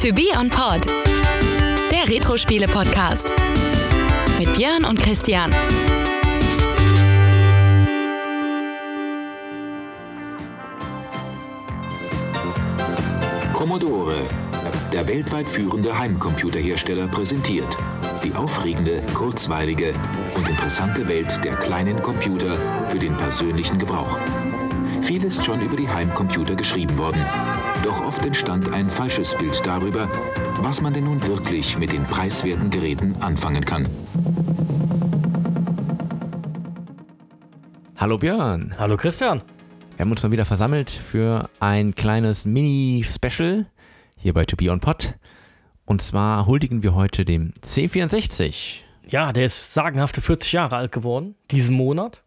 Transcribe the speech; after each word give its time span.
To 0.00 0.14
Be 0.14 0.28
On 0.34 0.48
Pod, 0.48 0.86
der 1.92 2.08
Retro-Spiele-Podcast. 2.08 3.30
Mit 4.38 4.56
Björn 4.56 4.86
und 4.86 4.98
Christian. 4.98 5.54
Commodore, 13.52 14.14
der 14.90 15.06
weltweit 15.06 15.50
führende 15.50 15.98
Heimcomputerhersteller, 15.98 17.06
präsentiert 17.08 17.76
die 18.24 18.34
aufregende, 18.34 19.02
kurzweilige 19.12 19.92
und 20.34 20.48
interessante 20.48 21.06
Welt 21.08 21.44
der 21.44 21.56
kleinen 21.56 22.00
Computer 22.02 22.56
für 22.88 22.98
den 22.98 23.14
persönlichen 23.18 23.78
Gebrauch. 23.78 24.16
Viel 25.02 25.24
ist 25.24 25.44
schon 25.44 25.60
über 25.60 25.76
die 25.76 25.88
Heimcomputer 25.88 26.54
geschrieben 26.54 26.96
worden, 26.96 27.22
doch 27.84 28.00
oft 28.02 28.24
entstand 28.26 28.72
ein 28.72 28.90
falsches 28.90 29.36
Bild 29.36 29.64
darüber, 29.64 30.08
was 30.58 30.80
man 30.80 30.92
denn 30.92 31.04
nun 31.04 31.26
wirklich 31.26 31.78
mit 31.78 31.92
den 31.92 32.04
preiswerten 32.04 32.70
Geräten 32.70 33.14
anfangen 33.20 33.64
kann. 33.64 33.88
Hallo 37.96 38.18
Björn. 38.18 38.74
Hallo 38.78 38.96
Christian. 38.96 39.42
Wir 39.96 40.04
haben 40.04 40.10
uns 40.10 40.22
mal 40.22 40.32
wieder 40.32 40.44
versammelt 40.44 40.90
für 40.90 41.48
ein 41.58 41.94
kleines 41.94 42.46
Mini-Special 42.46 43.66
hier 44.16 44.34
bei 44.34 44.44
To 44.44 44.56
Be 44.56 44.70
On 44.70 44.80
Pod. 44.80 45.14
Und 45.84 46.02
zwar 46.02 46.46
huldigen 46.46 46.82
wir 46.82 46.94
heute 46.94 47.24
dem 47.24 47.52
C64. 47.62 48.80
Ja, 49.08 49.32
der 49.32 49.46
ist 49.46 49.74
sagenhafte 49.74 50.20
40 50.20 50.52
Jahre 50.52 50.76
alt 50.76 50.92
geworden, 50.92 51.34
diesen 51.50 51.76
Monat. 51.76 52.22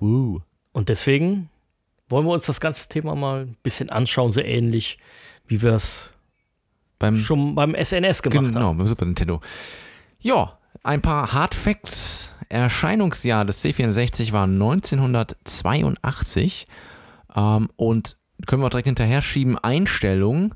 Uh. 0.00 0.40
Und 0.72 0.88
deswegen 0.88 1.48
wollen 2.08 2.26
wir 2.26 2.32
uns 2.32 2.46
das 2.46 2.60
ganze 2.60 2.88
Thema 2.88 3.14
mal 3.14 3.42
ein 3.42 3.56
bisschen 3.62 3.90
anschauen, 3.90 4.32
so 4.32 4.40
ähnlich 4.40 4.98
wie 5.46 5.62
wir 5.62 5.74
es 5.74 6.12
Beim, 6.98 7.16
schon 7.16 7.54
beim 7.54 7.74
SNS 7.74 8.22
gemacht 8.22 8.52
genau, 8.52 8.68
haben. 8.68 8.78
beim 8.78 8.86
Super 8.86 9.04
Nintendo. 9.04 9.42
Ja, 10.20 10.56
ein 10.82 11.02
paar 11.02 11.30
Hard 11.32 11.54
Facts. 11.54 12.32
Erscheinungsjahr 12.48 13.44
des 13.44 13.62
C64 13.64 14.30
war 14.32 14.44
1982. 14.44 16.66
Ähm, 17.34 17.68
und 17.76 18.16
können 18.46 18.62
wir 18.62 18.66
auch 18.66 18.70
direkt 18.70 18.86
hinterher 18.86 19.20
schieben, 19.20 19.58
Einstellung 19.58 20.54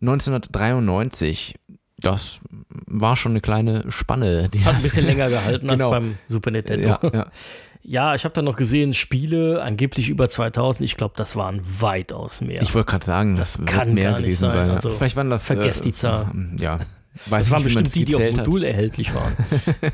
1993. 0.00 1.56
Das 2.00 2.40
war 2.86 3.16
schon 3.16 3.32
eine 3.32 3.40
kleine 3.40 3.84
Spanne. 3.90 4.48
Die 4.48 4.60
Hat 4.60 4.68
ein 4.68 4.74
das- 4.74 4.82
bisschen 4.84 5.06
länger 5.06 5.28
gehalten 5.28 5.68
Genau. 5.68 5.90
als 5.90 6.00
beim 6.00 6.18
Super 6.28 6.50
Nintendo. 6.50 6.88
ja, 6.88 7.00
Ja, 7.12 7.26
ja. 7.82 8.14
ich 8.14 8.24
habe 8.24 8.34
da 8.34 8.42
noch 8.42 8.56
gesehen, 8.56 8.94
Spiele, 8.94 9.62
angeblich 9.62 10.08
über 10.08 10.28
2000. 10.28 10.84
Ich 10.84 10.96
glaube, 10.96 11.14
das 11.16 11.36
waren 11.36 11.60
weitaus 11.80 12.40
mehr. 12.40 12.60
Ich 12.62 12.74
wollte 12.74 12.90
gerade 12.90 13.04
sagen, 13.04 13.36
das, 13.36 13.58
wird 13.58 13.68
kann 13.68 13.94
mehr 13.94 14.14
gewesen 14.14 14.50
sein. 14.50 14.52
sein. 14.52 14.70
Also, 14.70 14.90
Vielleicht 14.90 15.16
waren 15.16 15.30
das. 15.30 15.46
vergesst 15.46 15.84
die 15.84 15.92
Zahl. 15.92 16.30
Ja. 16.58 16.78
Weiß 17.26 17.46
das 17.46 17.50
waren 17.50 17.58
nicht, 17.58 17.64
bestimmt 17.64 17.86
es 17.88 17.92
die, 17.92 18.04
die 18.04 18.14
auf 18.14 18.20
gezählt 18.20 18.38
hat. 18.38 18.46
Modul 18.46 18.62
erhältlich 18.62 19.12
waren. 19.14 19.34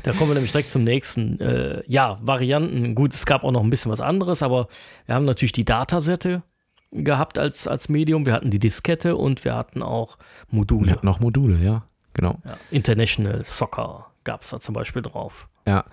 da 0.03 0.11
kommen 0.13 0.29
wir 0.29 0.35
nämlich 0.35 0.51
direkt 0.51 0.69
zum 0.69 0.83
nächsten. 0.83 1.39
Äh, 1.41 1.81
ja, 1.87 2.17
Varianten. 2.21 2.93
Gut, 2.93 3.13
es 3.15 3.25
gab 3.25 3.43
auch 3.43 3.51
noch 3.51 3.63
ein 3.63 3.71
bisschen 3.71 3.91
was 3.91 4.01
anderes, 4.01 4.43
aber 4.43 4.67
wir 5.07 5.15
haben 5.15 5.25
natürlich 5.25 5.51
die 5.51 5.65
Datasette 5.65 6.43
gehabt 6.91 7.39
als, 7.39 7.67
als 7.67 7.89
Medium. 7.89 8.27
Wir 8.27 8.33
hatten 8.33 8.51
die 8.51 8.59
Diskette 8.59 9.15
und 9.15 9.43
wir 9.45 9.55
hatten 9.55 9.81
auch 9.81 10.19
Module. 10.51 10.91
Ja, 10.91 10.97
noch 11.01 11.19
Module, 11.19 11.57
ja. 11.57 11.85
Genau. 12.17 12.39
Ja, 12.43 12.57
International 12.71 13.45
Soccer 13.45 14.07
gab 14.23 14.41
es 14.41 14.49
da 14.49 14.59
zum 14.59 14.75
Beispiel 14.75 15.01
drauf. 15.01 15.47
Ja. 15.65 15.85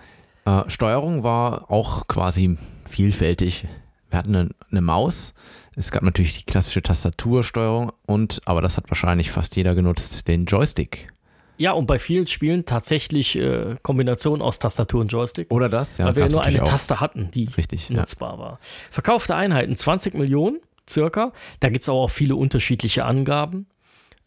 Äh, 0.45 0.69
Steuerung 0.69 1.23
war 1.23 1.71
auch 1.71 2.07
quasi 2.07 2.57
vielfältig. 2.89 3.67
Wir 4.09 4.19
hatten 4.19 4.35
eine, 4.35 4.49
eine 4.69 4.81
Maus. 4.81 5.33
Es 5.75 5.91
gab 5.91 6.03
natürlich 6.03 6.37
die 6.37 6.43
klassische 6.43 6.81
Tastatursteuerung 6.81 7.91
und, 8.05 8.41
aber 8.45 8.61
das 8.61 8.77
hat 8.77 8.89
wahrscheinlich 8.89 9.31
fast 9.31 9.55
jeder 9.55 9.75
genutzt, 9.75 10.27
den 10.27 10.45
Joystick. 10.45 11.09
Ja, 11.57 11.71
und 11.71 11.85
bei 11.85 11.99
vielen 11.99 12.27
Spielen 12.27 12.65
tatsächlich 12.65 13.37
äh, 13.37 13.75
Kombination 13.81 14.41
aus 14.41 14.59
Tastatur 14.59 15.01
und 15.01 15.07
Joystick. 15.07 15.51
Oder 15.51 15.69
das? 15.69 15.97
Ja, 15.97 16.07
weil 16.07 16.15
wir 16.15 16.23
ja 16.25 16.29
nur 16.29 16.43
eine 16.43 16.61
auch. 16.61 16.67
Taste 16.67 16.99
hatten, 16.99 17.29
die 17.31 17.45
Richtig, 17.45 17.89
ja. 17.89 17.97
nutzbar 17.97 18.39
war. 18.39 18.59
Verkaufte 18.91 19.35
Einheiten 19.35 19.75
20 19.75 20.15
Millionen 20.15 20.59
circa. 20.89 21.31
Da 21.59 21.69
gibt 21.69 21.83
es 21.83 21.89
aber 21.89 21.99
auch 21.99 22.09
viele 22.09 22.35
unterschiedliche 22.35 23.05
Angaben. 23.05 23.67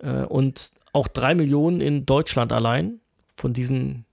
Äh, 0.03 0.25
und 0.25 0.71
auch 0.99 1.09
3 1.09 1.35
Millionen 1.35 1.81
in 1.81 2.05
Deutschland 2.07 2.53
allein 2.53 3.01
von 3.37 3.53
diesem 3.53 4.05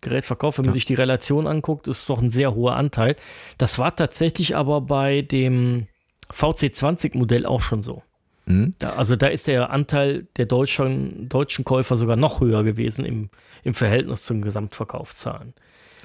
Gerät 0.00 0.24
verkauft. 0.24 0.58
Wenn 0.58 0.66
man 0.66 0.72
Ja. 0.72 0.76
sich 0.76 0.84
die 0.84 0.94
Relation 0.94 1.46
anguckt, 1.46 1.86
ist 1.86 2.08
doch 2.10 2.20
ein 2.20 2.30
sehr 2.30 2.54
hoher 2.54 2.76
Anteil. 2.76 3.16
Das 3.58 3.78
war 3.78 3.94
tatsächlich 3.96 4.54
aber 4.56 4.80
bei 4.82 5.22
dem 5.22 5.86
VC20-Modell 6.30 7.46
auch 7.46 7.60
schon 7.60 7.82
so. 7.82 8.02
Mhm. 8.46 8.74
Da, 8.78 8.90
also 8.94 9.16
da 9.16 9.28
ist 9.28 9.46
der 9.46 9.70
Anteil 9.70 10.26
der 10.36 10.46
deutschen, 10.46 11.28
deutschen 11.28 11.64
Käufer 11.64 11.96
sogar 11.96 12.16
noch 12.16 12.40
höher 12.40 12.62
gewesen 12.64 13.04
im, 13.04 13.30
im 13.62 13.72
Verhältnis 13.74 14.22
zu 14.24 14.34
den 14.34 14.42
Gesamtverkaufszahlen. 14.42 15.54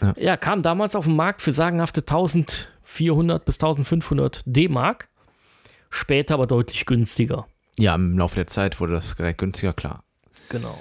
Ja. 0.01 0.13
Ja. 0.17 0.37
kam 0.37 0.61
damals 0.63 0.95
auf 0.95 1.05
den 1.05 1.15
Markt 1.17 1.41
für 1.41 1.51
sagenhafte 1.51 2.01
1400 2.01 3.43
bis 3.43 3.55
1500 3.57 4.41
D-Mark, 4.45 5.09
später 5.89 6.35
aber 6.35 6.47
deutlich 6.47 6.85
günstiger. 6.85 7.47
Ja, 7.77 7.95
im 7.95 8.17
Laufe 8.17 8.35
der 8.35 8.47
Zeit 8.47 8.79
wurde 8.79 8.93
das 8.93 9.17
Gerät 9.17 9.37
günstiger, 9.37 9.73
klar. 9.73 10.03
Genau. 10.49 10.77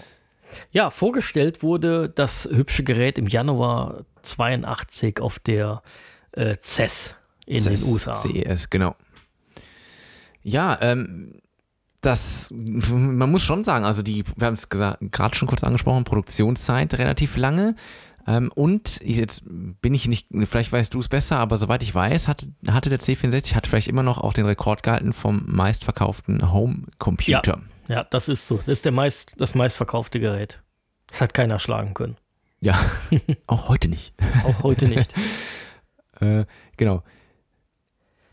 Ja, 0.73 0.91
vorgestellt 0.91 1.63
wurde 1.63 2.09
das 2.09 2.49
hübsche 2.51 2.85
Gerät 2.85 3.19
im 3.19 3.27
Januar 3.27 4.05
82 4.23 5.21
auf 5.21 5.39
der 5.39 5.83
äh, 6.33 6.57
CES 6.61 7.17
in 7.47 7.59
CES, 7.59 7.83
den 7.83 7.93
USA. 7.93 8.15
CES, 8.15 8.71
genau. 8.71 8.97
Ja, 10.43 10.79
ähm, 10.81 11.41
das, 12.01 12.53
man 12.57 13.31
muss 13.31 13.43
schon 13.43 13.65
sagen, 13.65 13.85
also 13.85 14.03
die, 14.03 14.25
wir 14.37 14.47
haben 14.47 14.55
es 14.55 14.69
gerade 14.69 15.35
schon 15.35 15.49
kurz 15.49 15.65
angesprochen, 15.65 16.05
Produktionszeit 16.05 16.95
relativ 16.99 17.37
lange. 17.37 17.75
Ähm, 18.27 18.53
und 18.55 19.01
jetzt 19.03 19.43
bin 19.47 19.95
ich 19.95 20.07
nicht, 20.07 20.29
vielleicht 20.45 20.71
weißt 20.71 20.93
du 20.93 21.01
es 21.01 21.09
besser, 21.09 21.39
aber 21.39 21.57
soweit 21.57 21.83
ich 21.83 21.95
weiß, 21.95 22.29
hat, 22.29 22.47
hatte 22.69 22.91
der 22.91 23.01
C64 23.01 23.55
hat 23.55 23.67
vielleicht 23.67 23.89
immer 23.89 24.03
noch 24.03 24.19
auch 24.19 24.35
den 24.35 24.45
Rekord 24.45 24.83
gehalten 24.83 25.15
vom 25.15 25.45
meistverkauften 25.47 26.53
Home-Computer. 26.53 27.59
Ja, 27.59 27.78
das 28.11 28.29
ist 28.29 28.47
so. 28.47 28.57
Das 28.59 28.69
ist 28.69 28.85
der 28.85 28.93
meist, 28.93 29.35
das 29.39 29.55
meistverkaufte 29.55 30.21
Gerät. 30.21 30.63
Das 31.09 31.21
hat 31.21 31.35
keiner 31.35 31.59
schlagen 31.59 31.95
können. 31.95 32.17
Ja, 32.61 32.79
auch 33.47 33.69
heute 33.69 33.89
nicht. 33.89 34.15
Auch 34.45 34.63
heute 34.63 34.87
nicht. 34.89 35.13
Äh, 36.21 36.47
genau. 36.77 37.05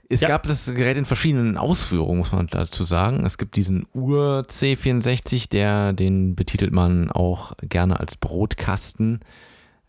Es 0.09 0.21
Ja. 0.21 0.27
gab 0.27 0.41
das 0.47 0.65
Gerät 0.73 0.97
in 0.97 1.05
verschiedenen 1.05 1.55
Ausführungen, 1.55 2.17
muss 2.17 2.31
man 2.31 2.47
dazu 2.47 2.83
sagen. 2.83 3.23
Es 3.27 3.37
gibt 3.37 3.55
diesen 3.55 3.85
Ur-C64, 3.93 5.49
der, 5.51 5.93
den 5.93 6.35
betitelt 6.35 6.71
man 6.73 7.11
auch 7.11 7.53
gerne 7.61 7.99
als 7.99 8.17
Brotkasten, 8.17 9.19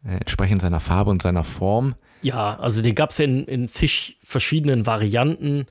äh, 0.05 0.16
entsprechend 0.19 0.60
seiner 0.60 0.81
Farbe 0.81 1.10
und 1.10 1.22
seiner 1.22 1.43
Form. 1.43 1.94
Ja, 2.26 2.56
also 2.59 2.82
den 2.82 2.97
gab 2.97 3.10
es 3.10 3.20
in, 3.20 3.44
in 3.47 3.69
zig 3.69 4.19
verschiedenen 4.25 4.84
Varianten. 4.84 5.66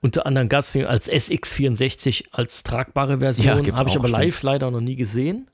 Unter 0.00 0.26
anderem 0.26 0.48
gab 0.48 0.60
es 0.60 0.72
den 0.72 0.84
als 0.84 1.08
SX64 1.08 2.24
als 2.32 2.64
tragbare 2.64 3.12
Ja, 3.12 3.18
Version. 3.18 3.62
gibt's 3.62 3.78
Habe 3.78 3.90
ich 3.90 3.96
aber 3.96 4.08
stimmt. 4.08 4.24
live 4.24 4.42
leider 4.42 4.70
noch 4.72 4.80
nie 4.80 4.96
gesehen. 4.96 5.48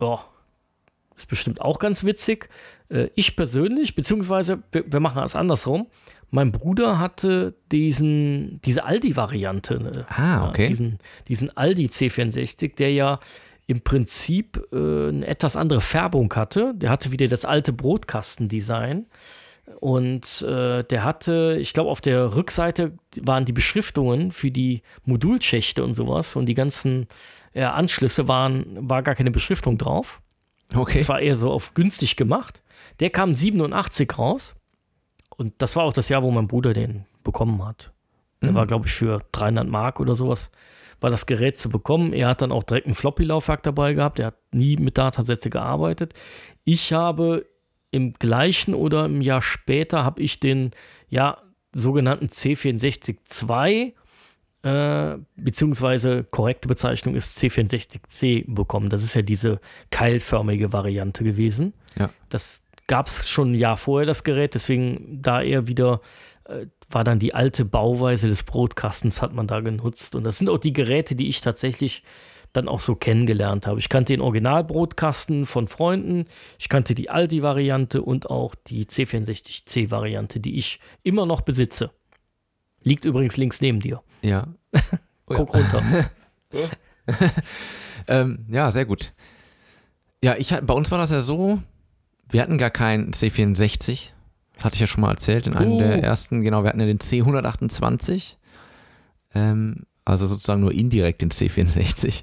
Ja, 0.00 0.24
ist 1.16 1.28
bestimmt 1.28 1.60
auch 1.60 1.78
ganz 1.78 2.02
witzig. 2.04 2.48
Äh, 2.88 3.08
ich 3.14 3.36
persönlich, 3.36 3.94
beziehungsweise 3.94 4.62
wir, 4.72 4.90
wir 4.90 5.00
machen 5.00 5.22
es 5.22 5.36
andersrum. 5.36 5.86
Mein 6.30 6.50
Bruder 6.50 6.98
hatte 6.98 7.54
diesen, 7.72 8.60
diese 8.62 8.84
Aldi-Variante. 8.84 9.78
ne? 9.80 10.06
Ah, 10.08 10.48
okay. 10.48 10.62
Ja, 10.64 10.68
diesen, 10.70 10.98
diesen 11.28 11.54
Aldi 11.56 11.86
C64, 11.88 12.74
der 12.76 12.90
ja 12.92 13.20
im 13.66 13.80
Prinzip 13.82 14.62
äh, 14.72 15.08
eine 15.08 15.26
etwas 15.26 15.56
andere 15.56 15.80
Färbung 15.80 16.32
hatte. 16.34 16.72
Der 16.76 16.90
hatte 16.90 17.10
wieder 17.12 17.26
das 17.28 17.44
alte 17.44 17.72
Brotkastendesign. 17.72 19.06
Und 19.80 20.42
äh, 20.42 20.84
der 20.84 21.02
hatte, 21.04 21.56
ich 21.60 21.72
glaube, 21.72 21.90
auf 21.90 22.00
der 22.00 22.36
Rückseite 22.36 22.92
waren 23.20 23.44
die 23.44 23.52
Beschriftungen 23.52 24.30
für 24.30 24.50
die 24.52 24.82
Modulschächte 25.04 25.82
und 25.82 25.94
sowas. 25.94 26.36
Und 26.36 26.46
die 26.46 26.54
ganzen 26.54 27.08
äh, 27.52 27.64
Anschlüsse 27.64 28.28
waren, 28.28 28.88
war 28.88 29.02
gar 29.02 29.16
keine 29.16 29.32
Beschriftung 29.32 29.76
drauf. 29.76 30.20
Okay. 30.74 30.98
Das 30.98 31.08
war 31.08 31.20
eher 31.20 31.34
so 31.34 31.50
auf 31.50 31.74
günstig 31.74 32.16
gemacht. 32.16 32.62
Der 33.00 33.10
kam 33.10 33.34
87 33.34 34.16
raus. 34.18 34.54
Und 35.36 35.54
das 35.58 35.74
war 35.76 35.82
auch 35.84 35.92
das 35.92 36.08
Jahr, 36.08 36.22
wo 36.22 36.30
mein 36.30 36.46
Bruder 36.48 36.72
den 36.72 37.04
bekommen 37.24 37.64
hat. 37.64 37.92
Der 38.42 38.52
Mhm. 38.52 38.54
war, 38.54 38.66
glaube 38.66 38.86
ich, 38.86 38.92
für 38.92 39.22
300 39.32 39.66
Mark 39.68 39.98
oder 39.98 40.14
sowas, 40.14 40.50
war 41.00 41.10
das 41.10 41.26
Gerät 41.26 41.58
zu 41.58 41.68
bekommen. 41.68 42.12
Er 42.12 42.28
hat 42.28 42.42
dann 42.42 42.52
auch 42.52 42.62
direkt 42.62 42.86
ein 42.86 42.94
Floppy-Laufwerk 42.94 43.62
dabei 43.62 43.94
gehabt. 43.94 44.18
Er 44.18 44.26
hat 44.26 44.36
nie 44.52 44.76
mit 44.76 44.98
Datasätze 44.98 45.50
gearbeitet. 45.50 46.14
Ich 46.64 46.92
habe 46.92 47.46
im 47.90 48.14
gleichen 48.14 48.74
oder 48.74 49.06
im 49.06 49.20
Jahr 49.20 49.42
später 49.42 50.04
habe 50.04 50.20
ich 50.20 50.40
den, 50.40 50.72
ja, 51.08 51.38
sogenannten 51.72 52.26
C64-2 52.26 53.92
äh, 54.66 55.18
beziehungsweise 55.36 56.24
korrekte 56.24 56.66
Bezeichnung 56.66 57.14
ist 57.14 57.38
C64C 57.38 58.52
bekommen. 58.52 58.90
Das 58.90 59.04
ist 59.04 59.14
ja 59.14 59.22
diese 59.22 59.60
keilförmige 59.90 60.72
Variante 60.72 61.22
gewesen. 61.22 61.72
Ja. 61.96 62.10
Das 62.30 62.64
gab 62.88 63.06
es 63.06 63.28
schon 63.28 63.52
ein 63.52 63.54
Jahr 63.54 63.76
vorher, 63.76 64.06
das 64.06 64.24
Gerät, 64.24 64.54
deswegen 64.54 65.22
da 65.22 65.40
eher 65.40 65.68
wieder 65.68 66.00
war 66.90 67.04
dann 67.04 67.18
die 67.18 67.34
alte 67.34 67.64
Bauweise 67.64 68.28
des 68.28 68.42
Brotkastens, 68.42 69.22
hat 69.22 69.32
man 69.32 69.46
da 69.46 69.60
genutzt. 69.60 70.14
Und 70.14 70.24
das 70.24 70.38
sind 70.38 70.48
auch 70.48 70.58
die 70.58 70.72
Geräte, 70.72 71.16
die 71.16 71.28
ich 71.28 71.40
tatsächlich 71.40 72.02
dann 72.52 72.68
auch 72.68 72.80
so 72.80 72.94
kennengelernt 72.94 73.66
habe. 73.66 73.78
Ich 73.78 73.88
kannte 73.88 74.12
den 74.12 74.20
Originalbrotkasten 74.20 75.46
von 75.46 75.68
Freunden, 75.68 76.26
ich 76.58 76.68
kannte 76.68 76.94
die 76.94 77.10
Aldi-Variante 77.10 78.02
und 78.02 78.30
auch 78.30 78.54
die 78.54 78.86
C64C-Variante, 78.86 80.40
die 80.40 80.56
ich 80.56 80.80
immer 81.02 81.26
noch 81.26 81.42
besitze. 81.42 81.90
Liegt 82.82 83.04
übrigens 83.04 83.36
links 83.36 83.60
neben 83.60 83.80
dir. 83.80 84.02
Ja. 84.22 84.48
Oh 85.28 85.34
ja. 85.34 85.40
Guck 85.40 85.54
runter. 85.54 86.10
Ähm, 88.08 88.46
ja, 88.50 88.70
sehr 88.70 88.84
gut. 88.84 89.12
Ja, 90.22 90.36
ich, 90.36 90.54
bei 90.62 90.74
uns 90.74 90.90
war 90.90 90.98
das 90.98 91.10
ja 91.10 91.20
so, 91.20 91.60
wir 92.28 92.42
hatten 92.42 92.58
gar 92.58 92.70
keinen 92.70 93.12
C64. 93.12 94.10
Das 94.56 94.64
hatte 94.64 94.74
ich 94.74 94.80
ja 94.80 94.86
schon 94.86 95.02
mal 95.02 95.10
erzählt 95.10 95.46
in 95.46 95.54
einem 95.54 95.72
Oh. 95.72 95.78
der 95.78 96.02
ersten. 96.02 96.42
Genau, 96.42 96.62
wir 96.62 96.68
hatten 96.70 96.80
ja 96.80 96.86
den 96.86 96.98
C128. 96.98 98.34
Ähm, 99.34 99.84
also 100.04 100.26
sozusagen 100.28 100.60
nur 100.60 100.72
indirekt 100.72 101.20
den 101.20 101.30
C64. 101.30 102.22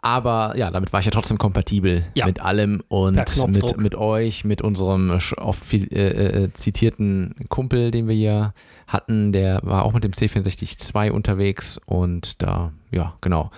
Aber 0.00 0.54
ja, 0.56 0.70
damit 0.70 0.92
war 0.92 1.00
ich 1.00 1.06
ja 1.06 1.12
trotzdem 1.12 1.38
kompatibel 1.38 2.04
Ja. 2.14 2.26
mit 2.26 2.40
allem 2.40 2.82
und 2.88 3.14
mit, 3.48 3.76
mit 3.78 3.94
euch, 3.94 4.44
mit 4.44 4.62
unserem 4.62 5.18
oft 5.36 5.64
viel, 5.64 5.92
äh, 5.92 6.44
äh, 6.44 6.52
zitierten 6.54 7.34
Kumpel, 7.48 7.90
den 7.90 8.08
wir 8.08 8.14
hier 8.14 8.54
hatten. 8.86 9.32
Der 9.32 9.60
war 9.62 9.84
auch 9.84 9.92
mit 9.92 10.04
dem 10.04 10.12
C64-2 10.12 11.10
unterwegs 11.10 11.78
und 11.84 12.40
da, 12.42 12.72
ja, 12.90 13.14
genau. 13.20 13.50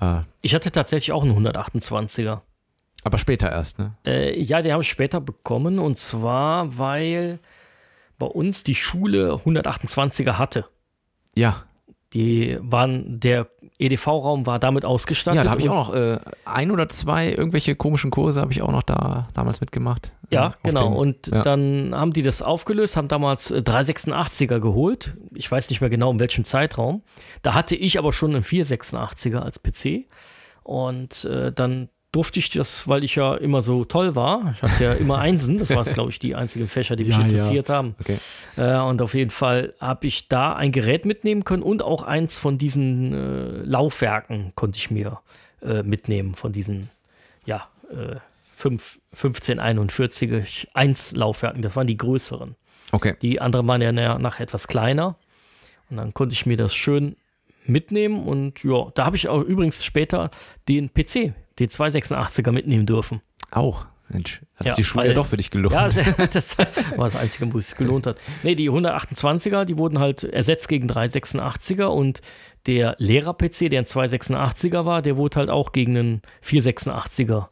Äh, 0.00 0.20
Ich 0.42 0.54
hatte 0.54 0.70
tatsächlich 0.70 1.12
auch 1.12 1.24
einen 1.24 1.32
128er. 1.36 2.40
Aber 3.06 3.18
später 3.18 3.50
erst, 3.50 3.78
ne? 3.78 3.94
Äh, 4.04 4.38
ja, 4.40 4.60
den 4.62 4.72
habe 4.72 4.82
ich 4.82 4.90
später 4.90 5.20
bekommen 5.20 5.78
und 5.78 5.98
zwar, 5.98 6.76
weil 6.78 7.38
bei 8.18 8.26
uns 8.26 8.64
die 8.64 8.74
Schule 8.74 9.34
128er 9.44 10.38
hatte. 10.38 10.66
Ja, 11.34 11.64
Die 12.14 12.56
waren, 12.60 13.20
der 13.20 13.48
EDV-Raum 13.78 14.46
war 14.46 14.58
damit 14.58 14.84
ausgestattet. 14.86 15.36
ja, 15.36 15.44
da 15.44 15.50
habe 15.50 15.60
ich 15.60 15.68
auch 15.68 15.88
noch 15.88 15.94
äh, 15.94 16.18
ein 16.46 16.70
oder 16.70 16.88
zwei 16.88 17.30
irgendwelche 17.30 17.74
komischen 17.76 18.10
Kurse 18.10 18.40
habe 18.40 18.52
ich 18.52 18.62
auch 18.62 18.70
noch 18.72 18.82
da 18.84 19.28
damals 19.34 19.60
mitgemacht. 19.60 20.12
Äh, 20.30 20.34
Ja, 20.36 20.46
auf 20.48 20.54
genau. 20.62 20.84
dem- 20.84 20.96
und 20.96 21.26
ja. 21.26 21.42
dann 21.42 21.94
haben 21.94 22.12
die 22.14 22.22
das 22.22 22.40
aufgelöst, 22.40 22.96
haben 22.96 23.08
damals 23.08 23.50
äh, 23.50 23.58
386er 23.58 24.60
geholt. 24.60 25.14
Ich 25.34 25.50
weiß 25.50 25.68
nicht 25.68 25.80
mehr 25.82 25.90
genau, 25.90 26.10
in 26.10 26.18
welchem 26.20 26.44
Zeitraum. 26.46 27.02
Da 27.42 27.52
hatte 27.54 27.76
ich 27.76 27.98
aber 27.98 28.12
schon 28.14 28.34
einen 28.34 28.44
486er 28.44 29.38
als 29.40 29.62
PC. 29.62 30.06
Und 30.62 31.24
äh, 31.26 31.52
dann 31.52 31.90
durfte 32.16 32.38
ich 32.38 32.48
das, 32.50 32.88
weil 32.88 33.04
ich 33.04 33.14
ja 33.16 33.34
immer 33.34 33.60
so 33.62 33.84
toll 33.84 34.14
war. 34.14 34.54
Ich 34.56 34.62
hatte 34.62 34.84
ja 34.84 34.92
immer 34.94 35.18
Einsen. 35.18 35.58
Das 35.58 35.68
waren, 35.74 35.92
glaube 35.92 36.10
ich, 36.10 36.18
die 36.18 36.34
einzigen 36.34 36.66
Fächer, 36.66 36.96
die 36.96 37.04
mich 37.04 37.12
Ja, 37.14 37.20
ja. 37.20 37.26
interessiert 37.26 37.68
haben. 37.68 37.94
Okay. 38.00 38.16
Äh, 38.56 38.78
und 38.80 39.02
auf 39.02 39.14
jeden 39.14 39.30
Fall 39.30 39.74
habe 39.80 40.06
ich 40.06 40.28
da 40.28 40.54
ein 40.54 40.72
Gerät 40.72 41.04
mitnehmen 41.04 41.44
können 41.44 41.62
und 41.62 41.82
auch 41.82 42.02
eins 42.02 42.38
von 42.38 42.56
diesen 42.58 43.12
äh, 43.12 43.62
Laufwerken 43.64 44.52
konnte 44.54 44.78
ich 44.78 44.90
mir 44.90 45.20
äh, 45.62 45.82
mitnehmen, 45.82 46.34
von 46.34 46.52
diesen, 46.52 46.88
ja, 47.44 47.68
äh, 47.90 48.16
5, 48.56 48.98
1541 49.12 50.68
1 50.74 51.12
Laufwerken. 51.16 51.60
Das 51.62 51.76
waren 51.76 51.86
die 51.86 51.96
größeren. 51.96 52.56
Okay. 52.92 53.14
Die 53.20 53.40
anderen 53.40 53.66
waren 53.68 53.82
ja 53.82 53.92
na- 53.92 54.18
nachher 54.18 54.44
etwas 54.44 54.68
kleiner. 54.68 55.16
Und 55.90 55.98
dann 55.98 56.14
konnte 56.14 56.32
ich 56.32 56.46
mir 56.46 56.56
das 56.56 56.74
schön 56.74 57.16
mitnehmen. 57.66 58.24
Und 58.26 58.64
ja, 58.64 58.90
da 58.94 59.04
habe 59.04 59.16
ich 59.16 59.28
auch 59.28 59.42
übrigens 59.42 59.84
später 59.84 60.30
den 60.68 60.88
PC, 60.92 61.34
den 61.58 61.68
286er 61.68 62.52
mitnehmen 62.52 62.86
dürfen. 62.86 63.20
Auch. 63.50 63.86
Mensch, 64.08 64.40
hat 64.54 64.66
Ja, 64.68 64.74
sich 64.74 64.76
die 64.76 64.84
Schule 64.84 65.02
weil- 65.02 65.08
ja 65.10 65.14
doch 65.14 65.26
für 65.26 65.36
dich 65.36 65.50
gelohnt. 65.50 65.74
Ja, 65.74 65.84
das, 65.88 65.96
das 66.32 66.58
war 66.58 66.66
das 67.06 67.16
Einzige, 67.16 67.52
wo 67.52 67.58
es 67.58 67.70
sich 67.70 67.76
gelohnt 67.76 68.06
hat. 68.06 68.18
Nee, 68.44 68.54
die 68.54 68.70
128er, 68.70 69.64
die 69.64 69.76
wurden 69.78 69.98
halt 69.98 70.22
ersetzt 70.22 70.68
gegen 70.68 70.88
386er 70.88 71.86
und 71.86 72.20
der 72.66 72.94
Lehrer-PC, 72.98 73.68
der 73.68 73.80
ein 73.80 73.84
286er 73.86 74.84
war, 74.84 75.02
der 75.02 75.16
wurde 75.16 75.40
halt 75.40 75.50
auch 75.50 75.72
gegen 75.72 75.96
einen 75.98 76.22
486er 76.44 77.48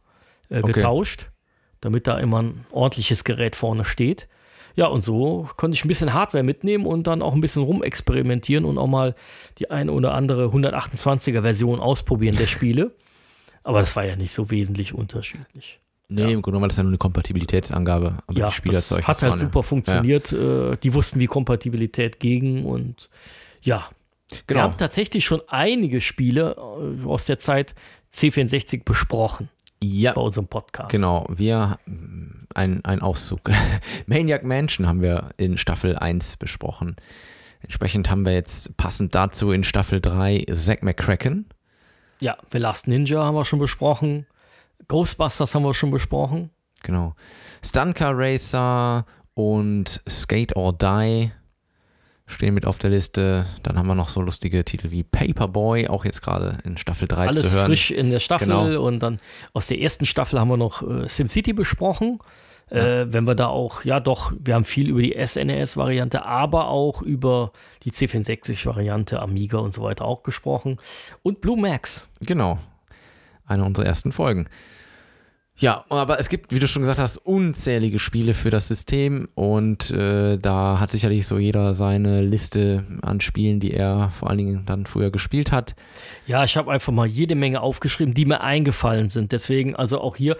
äh, 0.51 0.59
Okay. 0.61 0.73
getauscht, 0.73 1.31
damit 1.81 2.06
da 2.06 2.19
immer 2.19 2.43
ein 2.43 2.67
ordentliches 2.71 3.25
Gerät 3.25 3.56
vorne 3.56 3.85
steht. 3.85 4.29
Ja, 4.77 4.87
und 4.87 5.05
so 5.05 5.49
konnte 5.56 5.77
ich 5.77 5.85
ein 5.85 5.89
bisschen 5.89 6.12
Hardware 6.15 6.43
mitnehmen 6.45 6.87
und 6.87 7.06
dann 7.06 7.23
auch 7.23 7.35
ein 7.35 7.41
bisschen 7.41 7.62
rumexperimentieren 7.62 8.65
und 8.65 8.77
auch 8.79 8.87
mal 8.89 9.15
die 9.59 9.71
eine 9.71 9.93
oder 9.93 10.15
andere 10.15 10.47
128er 10.47 11.43
Version 11.43 11.81
ausprobieren 11.81 12.37
der 12.37 12.47
Spiele. 12.47 12.93
Aber 13.64 13.81
das 13.81 13.96
war 13.96 14.05
ja 14.05 14.14
nicht 14.16 14.32
so 14.32 14.50
wesentlich 14.50 14.94
unterschiedlich. 14.94 15.81
nee, 16.08 16.22
im 16.22 16.43
Grunde 16.43 16.43
genommen 16.43 16.62
war 16.62 16.69
das 16.69 16.76
ja 16.76 16.82
nur 16.82 16.90
eine 16.90 16.99
Kompatibilitätsangabe. 16.99 18.19
Aber 18.26 18.38
ja, 18.38 18.49
die 18.49 18.55
Spielerzeug 18.55 19.05
das 19.06 19.22
hat 19.22 19.31
halt 19.31 19.40
super 19.40 19.62
funktioniert. 19.62 20.32
Äh, 20.32 20.76
die 20.82 20.94
wussten, 20.94 21.19
wie 21.20 21.26
Kompatibilität 21.26 22.20
ging 22.20 22.64
und 22.64 23.08
ja. 23.62 23.88
Wir 24.31 24.38
Genau. 24.46 24.61
haben 24.62 24.76
tatsächlich 24.76 25.25
schon 25.25 25.43
einige 25.49 26.00
Spiele 26.00 26.56
äh, 26.56 27.06
aus 27.06 27.26
der 27.26 27.38
Zeit 27.38 27.75
C64 28.12 28.82
besprochen 28.84 29.49
Ja, 29.82 30.12
bei 30.14 30.20
unserem 30.20 30.46
Podcast. 30.46 30.90
genau. 30.90 31.26
Wir, 31.28 31.78
mm, 31.87 32.46
ein, 32.55 32.84
ein 32.84 33.00
Auszug. 33.02 33.40
Maniac 34.06 34.43
Mansion 34.44 34.87
haben 34.87 35.02
wir 35.02 35.31
in 35.37 35.56
Staffel 35.58 35.96
1 35.96 36.37
besprochen. 36.38 36.96
Entsprechend 37.62 38.10
haben 38.10 38.25
wir 38.25 38.32
jetzt 38.34 38.76
passend 38.76 39.14
dazu 39.14 39.50
in 39.52 39.64
Staffel 39.64 40.00
3 40.00 40.44
Zack 40.52 40.82
McCracken. 40.82 41.46
Ja, 42.20 42.37
The 42.52 42.58
Last 42.58 42.87
Ninja 42.88 43.22
haben 43.25 43.34
wir 43.34 43.44
schon 43.44 43.58
besprochen. 43.58 44.26
Ghostbusters 44.88 45.55
haben 45.55 45.62
wir 45.64 45.75
schon 45.75 45.90
besprochen. 45.90 46.50
Genau. 46.82 47.14
Stuntcar 47.64 48.12
Racer 48.14 49.05
und 49.34 50.02
Skate 50.08 50.55
or 50.56 50.72
Die 50.72 51.31
stehen 52.26 52.55
mit 52.55 52.66
auf 52.66 52.78
der 52.78 52.90
Liste. 52.90 53.46
Dann 53.62 53.76
haben 53.78 53.87
wir 53.87 53.94
noch 53.94 54.08
so 54.08 54.20
lustige 54.20 54.64
Titel 54.64 54.90
wie 54.90 55.02
Paperboy, 55.02 55.88
auch 55.88 56.05
jetzt 56.05 56.22
gerade 56.22 56.58
in 56.64 56.76
Staffel 56.76 57.08
3 57.08 57.28
Alles 57.28 57.43
zu 57.43 57.50
hören. 57.50 57.66
frisch 57.66 57.90
in 57.90 58.11
der 58.11 58.20
Staffel 58.20 58.49
Genau. 58.49 58.82
und 58.84 59.00
dann 59.00 59.19
aus 59.52 59.67
der 59.67 59.81
ersten 59.81 60.06
Staffel 60.06 60.38
haben 60.40 60.49
wir 60.49 60.56
noch 60.56 60.82
äh, 60.82 61.08
SimCity 61.08 61.52
besprochen. 61.52 62.19
Äh, 62.70 63.06
wenn 63.12 63.25
wir 63.25 63.34
da 63.34 63.49
auch, 63.49 63.84
ja 63.84 64.00
doch, 64.00 64.32
wir 64.38 64.55
haben 64.55 64.64
viel 64.64 64.88
über 64.88 65.02
die 65.02 65.14
SNES-Variante, 65.14 66.25
aber 66.25 66.69
auch 66.69 67.02
über 67.02 67.52
die 67.82 67.90
C64-Variante, 67.90 69.20
Amiga 69.20 69.58
und 69.58 69.75
so 69.75 69.82
weiter 69.82 70.05
auch 70.05 70.22
gesprochen. 70.22 70.78
Und 71.22 71.40
Blue 71.40 71.61
Max. 71.61 72.08
Genau. 72.20 72.58
Eine 73.46 73.64
unserer 73.64 73.87
ersten 73.87 74.12
Folgen. 74.12 74.49
Ja, 75.56 75.84
aber 75.88 76.19
es 76.19 76.28
gibt, 76.28 76.52
wie 76.52 76.58
du 76.58 76.66
schon 76.66 76.82
gesagt 76.82 76.99
hast, 76.99 77.16
unzählige 77.16 78.00
Spiele 78.00 78.34
für 78.34 78.50
das 78.50 78.67
System 78.67 79.28
und 79.37 79.93
äh, 79.93 80.37
da 80.37 80.81
hat 80.81 80.90
sicherlich 80.90 81.28
so 81.28 81.38
jeder 81.38 81.75
seine 81.75 82.22
Liste 82.22 82.82
an 83.02 83.20
Spielen, 83.20 83.60
die 83.60 83.72
er 83.72 84.10
vor 84.10 84.28
allen 84.31 84.38
Dingen 84.38 84.62
dann 84.67 84.84
früher 84.84 85.12
gespielt 85.12 85.53
hat. 85.53 85.77
Ja, 86.27 86.43
ich 86.43 86.56
habe 86.56 86.72
einfach 86.72 86.93
mal 86.93 87.06
jede 87.06 87.36
Menge 87.36 87.60
aufgeschrieben, 87.60 88.15
die 88.15 88.24
mir 88.24 88.41
eingefallen 88.41 89.10
sind. 89.10 89.31
Deswegen, 89.31 89.77
also 89.77 90.00
auch 90.00 90.17
hier, 90.17 90.36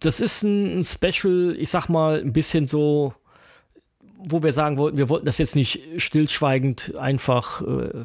das 0.00 0.20
ist 0.20 0.42
ein, 0.42 0.80
ein 0.80 0.84
Special, 0.84 1.56
ich 1.58 1.70
sag 1.70 1.88
mal, 1.88 2.20
ein 2.20 2.32
bisschen 2.32 2.66
so, 2.66 3.14
wo 4.18 4.42
wir 4.42 4.52
sagen 4.52 4.78
wollten, 4.78 4.96
wir 4.96 5.08
wollten 5.08 5.26
das 5.26 5.38
jetzt 5.38 5.56
nicht 5.56 5.80
stillschweigend 5.96 6.96
einfach 6.96 7.62
äh, 7.62 8.04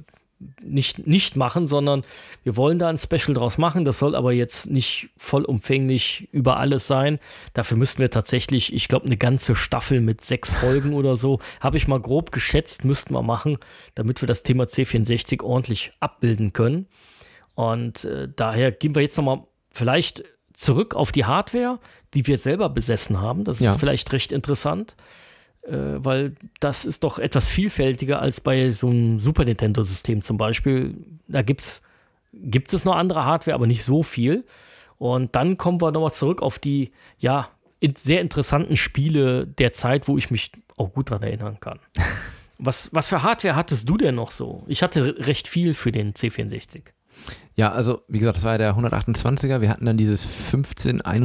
nicht, 0.62 1.08
nicht 1.08 1.36
machen, 1.36 1.68
sondern 1.68 2.04
wir 2.44 2.58
wollen 2.58 2.80
da 2.80 2.90
ein 2.90 2.98
Special 2.98 3.34
draus 3.34 3.58
machen. 3.58 3.86
Das 3.86 4.00
soll 4.00 4.16
aber 4.16 4.34
jetzt 4.34 4.70
nicht 4.70 5.10
vollumfänglich 5.18 6.30
über 6.32 6.58
alles 6.58 6.88
sein. 6.88 7.20
Dafür 7.54 7.78
müssten 7.78 8.00
wir 8.02 8.12
tatsächlich, 8.12 8.74
ich 8.74 8.88
glaube, 8.88 9.06
eine 9.06 9.18
ganze 9.18 9.56
Staffel 9.56 10.02
mit 10.02 10.24
sechs 10.24 10.52
Folgen 10.52 10.94
oder 10.94 11.16
so, 11.16 11.40
habe 11.60 11.78
ich 11.78 11.88
mal 11.88 12.00
grob 12.00 12.32
geschätzt, 12.32 12.86
müssten 12.86 13.14
wir 13.14 13.24
machen, 13.24 13.58
damit 13.96 14.22
wir 14.22 14.28
das 14.28 14.44
Thema 14.44 14.66
C64 14.66 15.44
ordentlich 15.44 15.94
abbilden 16.00 16.54
können. 16.54 16.88
Und 17.56 18.06
äh, 18.06 18.28
daher 18.36 18.72
gehen 18.72 18.96
wir 18.96 19.02
jetzt 19.02 19.18
nochmal 19.18 19.44
vielleicht 19.72 20.24
zurück 20.54 20.96
auf 20.96 21.12
die 21.12 21.26
Hardware, 21.26 21.80
die 22.14 22.26
wir 22.28 22.38
selber 22.38 22.70
besessen 22.70 23.20
haben. 23.22 23.44
Das 23.44 23.58
ist 23.58 23.64
Ja. 23.64 23.78
vielleicht 23.78 24.12
recht 24.14 24.32
interessant, 24.32 24.96
äh, 25.64 25.72
weil 25.72 26.36
das 26.60 26.86
ist 26.86 27.04
doch 27.04 27.20
etwas 27.20 27.48
vielfältiger 27.48 28.22
als 28.22 28.40
bei 28.42 28.70
so 28.72 28.90
einem 28.90 29.20
Super 29.20 29.46
Nintendo-System 29.46 30.22
zum 30.22 30.38
Beispiel. 30.38 30.96
Da 31.28 31.42
gibt's, 31.42 31.82
gibt 32.34 32.74
es 32.74 32.86
noch 32.86 32.96
andere 32.96 33.26
Hardware, 33.26 33.56
aber 33.56 33.68
nicht 33.68 33.84
so 33.84 34.04
viel. 34.04 34.46
Und 34.98 35.36
dann 35.36 35.58
kommen 35.58 35.82
wir 35.82 35.92
nochmal 35.92 36.14
zurück 36.14 36.42
auf 36.42 36.60
die, 36.60 36.92
ja, 37.20 37.50
sehr 37.98 38.22
interessanten 38.22 38.78
Spiele 38.78 39.46
der 39.46 39.74
Zeit, 39.74 40.08
wo 40.08 40.18
ich 40.18 40.32
mich 40.32 40.52
auch 40.78 40.94
gut 40.94 41.10
dran 41.10 41.22
erinnern 41.24 41.60
kann. 41.60 41.80
Was, 42.60 42.94
was 42.94 43.10
für 43.10 43.24
Hardware 43.24 43.56
hattest 43.58 43.90
du 43.90 43.98
denn 43.98 44.16
noch 44.16 44.32
so? 44.32 44.64
Ich 44.68 44.84
hatte 44.84 45.18
recht 45.28 45.50
viel 45.50 45.74
für 45.74 45.92
den 45.92 46.14
C64. 46.14 46.84
Ja, 47.56 47.72
also 47.72 48.02
wie 48.08 48.20
gesagt, 48.20 48.38
das 48.38 48.44
war 48.44 48.54
ja 48.54 48.58
der 48.58 48.76
128er. 48.76 49.62
Wir 49.62 49.70
hatten 49.70 49.86
dann 49.86 49.98
dieses 49.98 50.26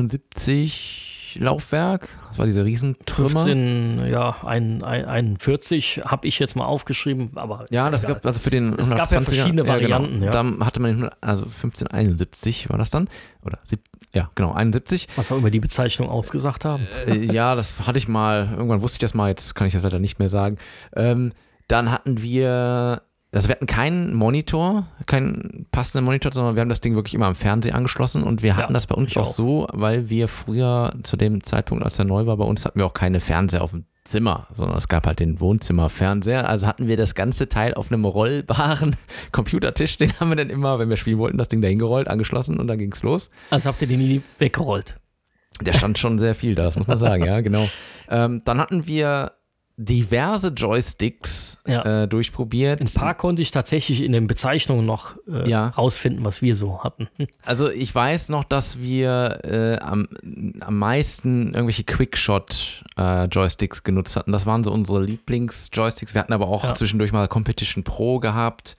1571 0.08 1.36
Laufwerk. 1.38 2.08
Das 2.28 2.38
war 2.38 2.46
dieser 2.46 2.64
Riesentrümmer. 2.64 3.44
15, 3.44 4.08
ja, 4.10 4.36
ein, 4.44 4.82
ein, 4.82 5.04
41 5.04 6.02
habe 6.04 6.26
ich 6.26 6.38
jetzt 6.38 6.56
mal 6.56 6.64
aufgeschrieben, 6.64 7.30
aber 7.36 7.66
Ja, 7.70 7.90
das 7.90 8.04
egal. 8.04 8.16
gab 8.16 8.26
also 8.26 8.40
für 8.40 8.50
den 8.50 8.78
Es 8.78 8.88
gab 8.90 9.10
ja 9.10 9.18
120er 9.18 9.24
verschiedene 9.24 9.66
Varianten, 9.66 10.22
ja. 10.22 10.30
Da 10.30 10.44
hatte 10.60 10.80
man 10.80 10.90
den, 10.90 10.96
100 11.04 11.16
also 11.20 11.44
1571 11.44 12.70
war 12.70 12.78
das 12.78 12.90
dann 12.90 13.08
oder 13.44 13.58
sieb, 13.62 13.80
ja, 14.14 14.30
genau, 14.34 14.52
71. 14.52 15.06
was 15.16 15.30
wir 15.30 15.36
über 15.36 15.50
die 15.50 15.60
Bezeichnung 15.60 16.08
ausgesagt 16.08 16.64
haben. 16.64 16.86
Äh, 17.06 17.24
ja, 17.32 17.54
das 17.54 17.78
hatte 17.86 17.98
ich 17.98 18.08
mal, 18.08 18.48
irgendwann 18.56 18.82
wusste 18.82 18.96
ich 18.96 19.00
das 19.00 19.14
mal, 19.14 19.28
jetzt 19.28 19.54
kann 19.54 19.66
ich 19.66 19.74
das 19.74 19.82
leider 19.82 19.98
nicht 19.98 20.18
mehr 20.18 20.30
sagen. 20.30 20.56
Ähm, 20.96 21.32
dann 21.68 21.90
hatten 21.92 22.22
wir, 22.22 23.02
also 23.38 23.48
wir 23.48 23.54
hatten 23.54 23.66
keinen 23.66 24.14
Monitor, 24.14 24.86
keinen 25.06 25.66
passenden 25.70 26.04
Monitor, 26.04 26.32
sondern 26.32 26.54
wir 26.56 26.60
haben 26.60 26.68
das 26.68 26.80
Ding 26.80 26.94
wirklich 26.94 27.14
immer 27.14 27.26
am 27.26 27.34
Fernseher 27.34 27.74
angeschlossen 27.74 28.22
und 28.22 28.42
wir 28.42 28.56
hatten 28.56 28.72
Ja, 28.72 28.74
das 28.74 28.86
bei 28.86 28.94
uns 28.94 29.16
auch 29.16 29.22
auch. 29.22 29.32
so, 29.32 29.66
weil 29.72 30.10
wir 30.10 30.28
früher 30.28 30.92
zu 31.04 31.16
dem 31.16 31.42
Zeitpunkt, 31.42 31.84
als 31.84 31.98
er 31.98 32.04
neu 32.04 32.26
war, 32.26 32.36
bei 32.36 32.44
uns 32.44 32.64
hatten 32.64 32.78
wir 32.78 32.86
auch 32.86 32.94
keine 32.94 33.20
Fernseher 33.20 33.62
auf 33.62 33.70
dem 33.70 33.84
Zimmer, 34.04 34.46
sondern 34.52 34.76
es 34.78 34.88
gab 34.88 35.06
halt 35.06 35.20
den 35.20 35.38
Wohnzimmerfernseher. 35.38 36.48
Also 36.48 36.66
hatten 36.66 36.86
wir 36.88 36.96
das 36.96 37.14
ganze 37.14 37.48
Teil 37.48 37.74
auf 37.74 37.92
einem 37.92 38.04
rollbaren 38.06 38.96
Computertisch, 39.32 39.98
den 39.98 40.12
haben 40.18 40.30
wir 40.30 40.36
dann 40.36 40.50
immer, 40.50 40.78
wenn 40.78 40.88
wir 40.88 40.96
spielen 40.96 41.18
wollten, 41.18 41.38
das 41.38 41.48
Ding 41.48 41.60
dahin 41.60 41.78
gerollt, 41.78 42.08
angeschlossen 42.08 42.58
und 42.58 42.66
dann 42.68 42.78
ging's 42.78 43.02
los. 43.02 43.30
Also 43.50 43.68
habt 43.68 43.82
ihr 43.82 43.88
den 43.88 43.98
nie 44.00 44.22
weggerollt. 44.38 44.96
Der 45.60 45.72
stand 45.72 45.98
schon 45.98 46.18
sehr 46.18 46.34
viel 46.34 46.54
da, 46.54 46.62
das 46.64 46.78
muss 46.78 46.86
man 46.86 46.98
sagen, 46.98 47.24
ja, 47.26 47.40
genau. 47.40 47.68
Ähm, 48.08 48.42
dann 48.44 48.58
hatten 48.58 48.86
wir 48.86 49.32
diverse 49.80 50.48
Joysticks 50.48 51.56
Ja. 51.66 52.02
äh, 52.02 52.08
durchprobiert. 52.08 52.80
Ein 52.80 52.88
paar 52.92 53.14
konnte 53.14 53.42
ich 53.42 53.52
tatsächlich 53.52 54.02
in 54.02 54.10
den 54.12 54.26
Bezeichnungen 54.26 54.84
noch 54.84 55.16
äh, 55.30 55.48
Ja. 55.48 55.68
rausfinden, 55.68 56.24
was 56.24 56.42
wir 56.42 56.54
so 56.56 56.82
hatten. 56.82 57.08
Also 57.44 57.70
ich 57.70 57.94
weiß 57.94 58.28
noch, 58.30 58.44
dass 58.44 58.80
wir 58.80 59.38
äh, 59.44 59.78
am, 59.78 60.08
am 60.60 60.78
meisten 60.78 61.54
irgendwelche 61.54 61.84
Quickshot-Joysticks 61.84 63.82
genutzt 63.84 64.16
hatten. 64.16 64.32
Das 64.32 64.46
waren 64.46 64.64
so 64.64 64.72
unsere 64.72 65.02
Lieblings-Joysticks. 65.04 66.14
Wir 66.14 66.20
hatten 66.20 66.32
aber 66.32 66.48
auch 66.48 66.64
Ja. 66.64 66.74
zwischendurch 66.74 67.12
mal 67.12 67.28
Competition 67.28 67.84
Pro 67.84 68.18
gehabt 68.18 68.76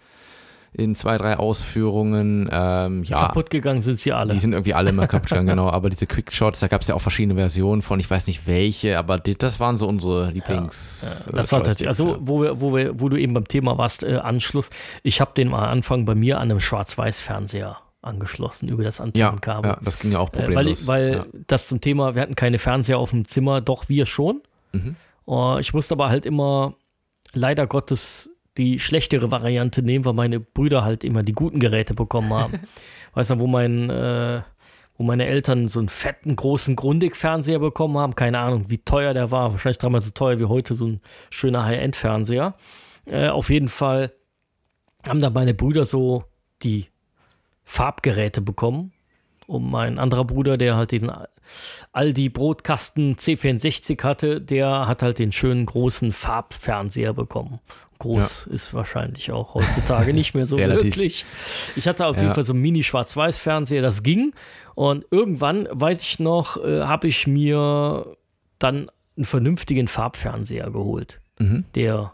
in 0.72 0.96
zwei, 0.96 1.18
drei 1.18 1.38
Ausführungen. 1.38 2.50
Ähm, 2.52 3.04
ja, 3.04 3.28
Kaputt 3.28 3.50
gegangen 3.50 3.82
sind 3.82 4.00
sie 4.00 4.12
alle. 4.12 4.32
die 4.32 4.40
sind 4.40 4.54
irgendwie 4.54 4.74
alle 4.74 4.92
mal 4.92 5.08
kaputt 5.08 5.30
gegangen, 5.30 5.48
genau. 5.50 5.70
Aber 5.70 5.90
diese 5.90 6.08
Quickshots, 6.08 6.60
da 6.60 6.68
gab 6.68 6.82
es 6.82 6.88
ja 6.88 6.96
auch 6.96 7.02
verschiedene 7.02 7.36
Versionen 7.36 7.82
von, 7.82 8.00
ich 8.00 8.10
weiß 8.10 8.28
nicht 8.28 8.48
welche, 8.48 8.98
aber 8.98 9.18
das 9.18 9.60
waren 9.60 9.78
so 9.78 9.88
unsere 9.88 10.32
Lieblings. 10.32 11.02
Ja, 11.02 11.32
äh, 11.32 11.36
das 11.38 11.52
war 11.52 11.60
Joysticks, 11.60 11.64
tatsächlich, 11.64 11.88
also 11.88 12.08
ja. 12.10 12.18
wo, 12.22 12.42
wir, 12.42 12.62
wo, 12.62 12.76
wir, 12.76 13.00
wo 13.00 13.10
du 13.10 13.18
eben 13.18 13.34
beim 13.34 13.48
Thema 13.48 13.78
warst, 13.78 14.04
äh, 14.04 14.16
Anschluss. 14.16 14.70
Ich 15.04 15.22
habe 15.22 15.32
den 15.36 15.50
am 15.50 15.56
Anfang 15.56 16.06
bei 16.06 16.16
mir 16.16 16.38
an 16.38 16.44
einem 16.44 16.60
Schwarz-Weiß-Fernseher 16.60 17.78
angeschlossen 18.02 18.70
über 18.70 18.84
das 18.84 19.00
ja, 19.00 19.04
Antennenkabel. 19.06 19.72
ja, 19.72 19.78
das 19.84 20.00
ging 20.00 20.12
ja 20.12 20.20
auch 20.20 20.30
Äh, 20.30 20.38
weil 20.38 20.46
problemlos. 20.46 20.88
weil 20.88 21.14
ja. 21.14 21.26
das 21.48 21.68
zum 21.68 21.82
Thema, 21.82 22.16
wir 22.16 22.22
hatten 22.22 22.36
keine 22.36 22.58
Fernseher 22.58 22.98
auf 22.98 23.10
dem 23.10 23.26
Zimmer, 23.26 23.62
doch 23.62 23.90
wir 23.90 24.06
schon. 24.06 24.42
Mhm. 24.72 24.96
Oh, 25.26 25.58
ich 25.60 25.74
musste 25.74 25.96
aber 25.96 26.10
halt 26.10 26.26
immer 26.26 26.74
leider 27.34 27.68
Gottes 27.68 28.29
die 28.60 28.78
schlechtere 28.78 29.32
Variante 29.32 29.82
nehmen, 29.82 30.06
weil 30.06 30.14
meine 30.14 30.40
Brüder 30.40 30.84
halt 30.84 31.04
immer 31.04 31.24
die 31.24 31.34
guten 31.34 31.60
Geräte 31.60 31.96
bekommen 31.96 32.34
haben. 32.34 32.60
weißt 33.14 33.32
du, 33.32 33.40
wo 33.40 33.48
mein 33.48 33.90
äh, 33.90 34.42
wo 35.00 35.06
meine 35.06 35.26
Eltern 35.26 35.70
so 35.70 35.80
einen 35.80 35.88
fetten, 35.88 36.36
großen 36.36 36.76
Grundig-Fernseher 36.76 37.60
bekommen 37.60 37.98
haben. 37.98 38.16
Keine 38.16 38.38
Ahnung, 38.40 38.70
wie 38.70 38.80
teuer 38.80 39.14
der 39.14 39.32
war. 39.32 39.54
Wahrscheinlich 39.54 39.78
damals 39.78 40.06
so 40.06 40.12
teuer 40.12 40.40
wie 40.40 40.46
heute 40.46 40.74
so 40.74 40.88
ein 40.88 41.02
schöner 41.30 41.64
High-End-Fernseher. 41.64 42.56
Äh, 43.06 43.30
auf 43.30 43.50
jeden 43.50 43.70
Fall 43.70 44.12
haben 45.08 45.22
da 45.22 45.30
meine 45.30 45.54
Brüder 45.54 45.86
so 45.86 46.26
die 46.64 46.88
Farbgeräte 47.64 48.42
bekommen. 48.42 48.92
Und 49.48 49.72
mein 49.72 50.00
anderer 50.00 50.26
Bruder, 50.26 50.58
der 50.58 50.76
halt 50.76 50.92
diesen 50.92 51.12
Aldi 51.94 52.28
Brotkasten 52.28 53.16
C64 53.16 54.04
hatte, 54.04 54.42
der 54.42 54.86
hat 54.86 55.02
halt 55.02 55.18
den 55.18 55.32
schönen 55.32 55.66
großen 55.66 56.12
Farbfernseher 56.12 57.14
bekommen. 57.14 57.60
Groß 58.00 58.48
ist 58.48 58.74
wahrscheinlich 58.74 59.32
auch 59.32 59.54
heutzutage 59.56 60.14
nicht 60.14 60.34
mehr 60.34 60.46
so 60.46 60.58
wirklich. 60.58 61.26
Ich 61.76 61.88
hatte 61.88 62.06
auf 62.08 62.16
Ja. 62.16 62.24
jeden 62.24 62.34
Fall 62.34 62.44
so 62.44 62.54
einen 62.54 62.62
Mini-Schwarz-Weiß-Fernseher, 62.62 63.82
das 63.82 64.04
ging. 64.04 64.34
Und 64.76 65.06
irgendwann, 65.12 65.68
weiß 65.72 66.02
ich 66.02 66.20
noch, 66.20 66.64
äh, 66.64 66.82
habe 66.84 67.08
ich 67.08 67.28
mir 67.28 68.16
dann 68.58 68.90
einen 69.18 69.26
vernünftigen 69.26 69.88
Farbfernseher 69.88 70.72
geholt, 70.72 71.20
Mhm. 71.40 71.66
der 71.76 72.14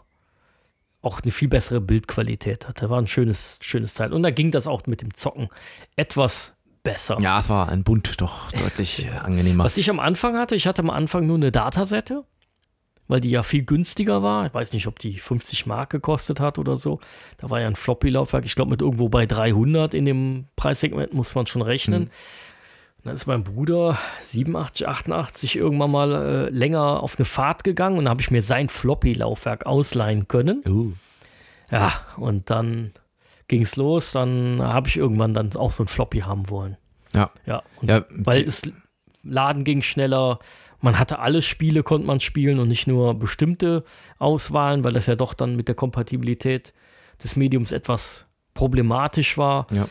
auch 1.02 1.20
eine 1.22 1.30
viel 1.30 1.46
bessere 1.48 1.80
Bildqualität 1.80 2.66
hatte. 2.66 2.90
War 2.90 2.98
ein 3.00 3.06
schönes, 3.06 3.58
schönes 3.62 3.94
Teil. 3.94 4.12
Und 4.12 4.24
da 4.24 4.30
ging 4.30 4.50
das 4.50 4.66
auch 4.66 4.86
mit 4.88 5.02
dem 5.02 5.14
Zocken 5.14 5.48
etwas 5.94 6.56
besser. 6.82 7.16
Ja, 7.20 7.38
es 7.38 7.48
war 7.48 7.68
ein 7.68 7.84
Bund 7.84 8.20
doch 8.20 8.50
deutlich 8.50 9.08
angenehmer. 9.22 9.62
Was 9.64 9.76
ich 9.76 9.88
am 9.88 10.00
Anfang 10.00 10.36
hatte, 10.36 10.56
ich 10.56 10.66
hatte 10.66 10.82
am 10.82 10.90
Anfang 10.90 11.26
nur 11.28 11.36
eine 11.36 11.52
Datasette, 11.52 12.24
weil 13.08 13.20
die 13.20 13.30
ja 13.30 13.42
viel 13.42 13.64
günstiger 13.64 14.22
war. 14.22 14.46
Ich 14.46 14.54
weiß 14.54 14.72
nicht, 14.72 14.86
ob 14.86 14.98
die 14.98 15.18
50 15.18 15.66
Mark 15.66 15.90
gekostet 15.90 16.40
hat 16.40 16.58
oder 16.58 16.76
so. 16.76 17.00
Da 17.38 17.50
war 17.50 17.60
ja 17.60 17.66
ein 17.66 17.76
Floppy-Laufwerk, 17.76 18.44
ich 18.44 18.54
glaube 18.54 18.70
mit 18.70 18.82
irgendwo 18.82 19.08
bei 19.08 19.26
300 19.26 19.94
in 19.94 20.04
dem 20.04 20.46
Preissegment 20.56 21.14
muss 21.14 21.34
man 21.34 21.46
schon 21.46 21.62
rechnen. 21.62 22.04
Hm. 22.04 22.10
Dann 23.04 23.14
ist 23.14 23.26
mein 23.26 23.44
Bruder 23.44 23.98
87, 24.20 24.88
88 24.88 25.56
irgendwann 25.56 25.92
mal 25.92 26.12
äh, 26.12 26.50
länger 26.50 27.04
auf 27.04 27.16
eine 27.16 27.24
Fahrt 27.24 27.62
gegangen 27.62 27.98
und 27.98 28.08
habe 28.08 28.20
ich 28.20 28.32
mir 28.32 28.42
sein 28.42 28.68
Floppy-Laufwerk 28.68 29.64
ausleihen 29.64 30.26
können. 30.26 30.62
Uh. 30.66 30.92
Ja, 31.70 32.00
und 32.16 32.50
dann 32.50 32.92
ging 33.46 33.62
es 33.62 33.76
los. 33.76 34.10
Dann 34.10 34.60
habe 34.60 34.88
ich 34.88 34.96
irgendwann 34.96 35.34
dann 35.34 35.54
auch 35.54 35.70
so 35.70 35.84
ein 35.84 35.88
Floppy 35.88 36.20
haben 36.20 36.50
wollen. 36.50 36.76
Ja. 37.12 37.30
Ja, 37.46 37.62
und 37.80 37.88
Ja, 37.88 38.04
weil 38.10 38.42
es 38.42 38.62
Laden 39.22 39.62
ging 39.64 39.82
schneller. 39.82 40.40
Man 40.86 41.00
hatte 41.00 41.18
alle 41.18 41.42
Spiele, 41.42 41.82
konnte 41.82 42.06
man 42.06 42.20
spielen 42.20 42.60
und 42.60 42.68
nicht 42.68 42.86
nur 42.86 43.18
bestimmte 43.18 43.82
Auswahlen, 44.20 44.84
weil 44.84 44.92
das 44.92 45.06
ja 45.06 45.16
doch 45.16 45.34
dann 45.34 45.56
mit 45.56 45.66
der 45.66 45.74
Kompatibilität 45.74 46.72
des 47.24 47.34
Mediums 47.34 47.72
etwas 47.72 48.24
problematisch 48.54 49.36
war. 49.36 49.66
Ja. 49.72 49.88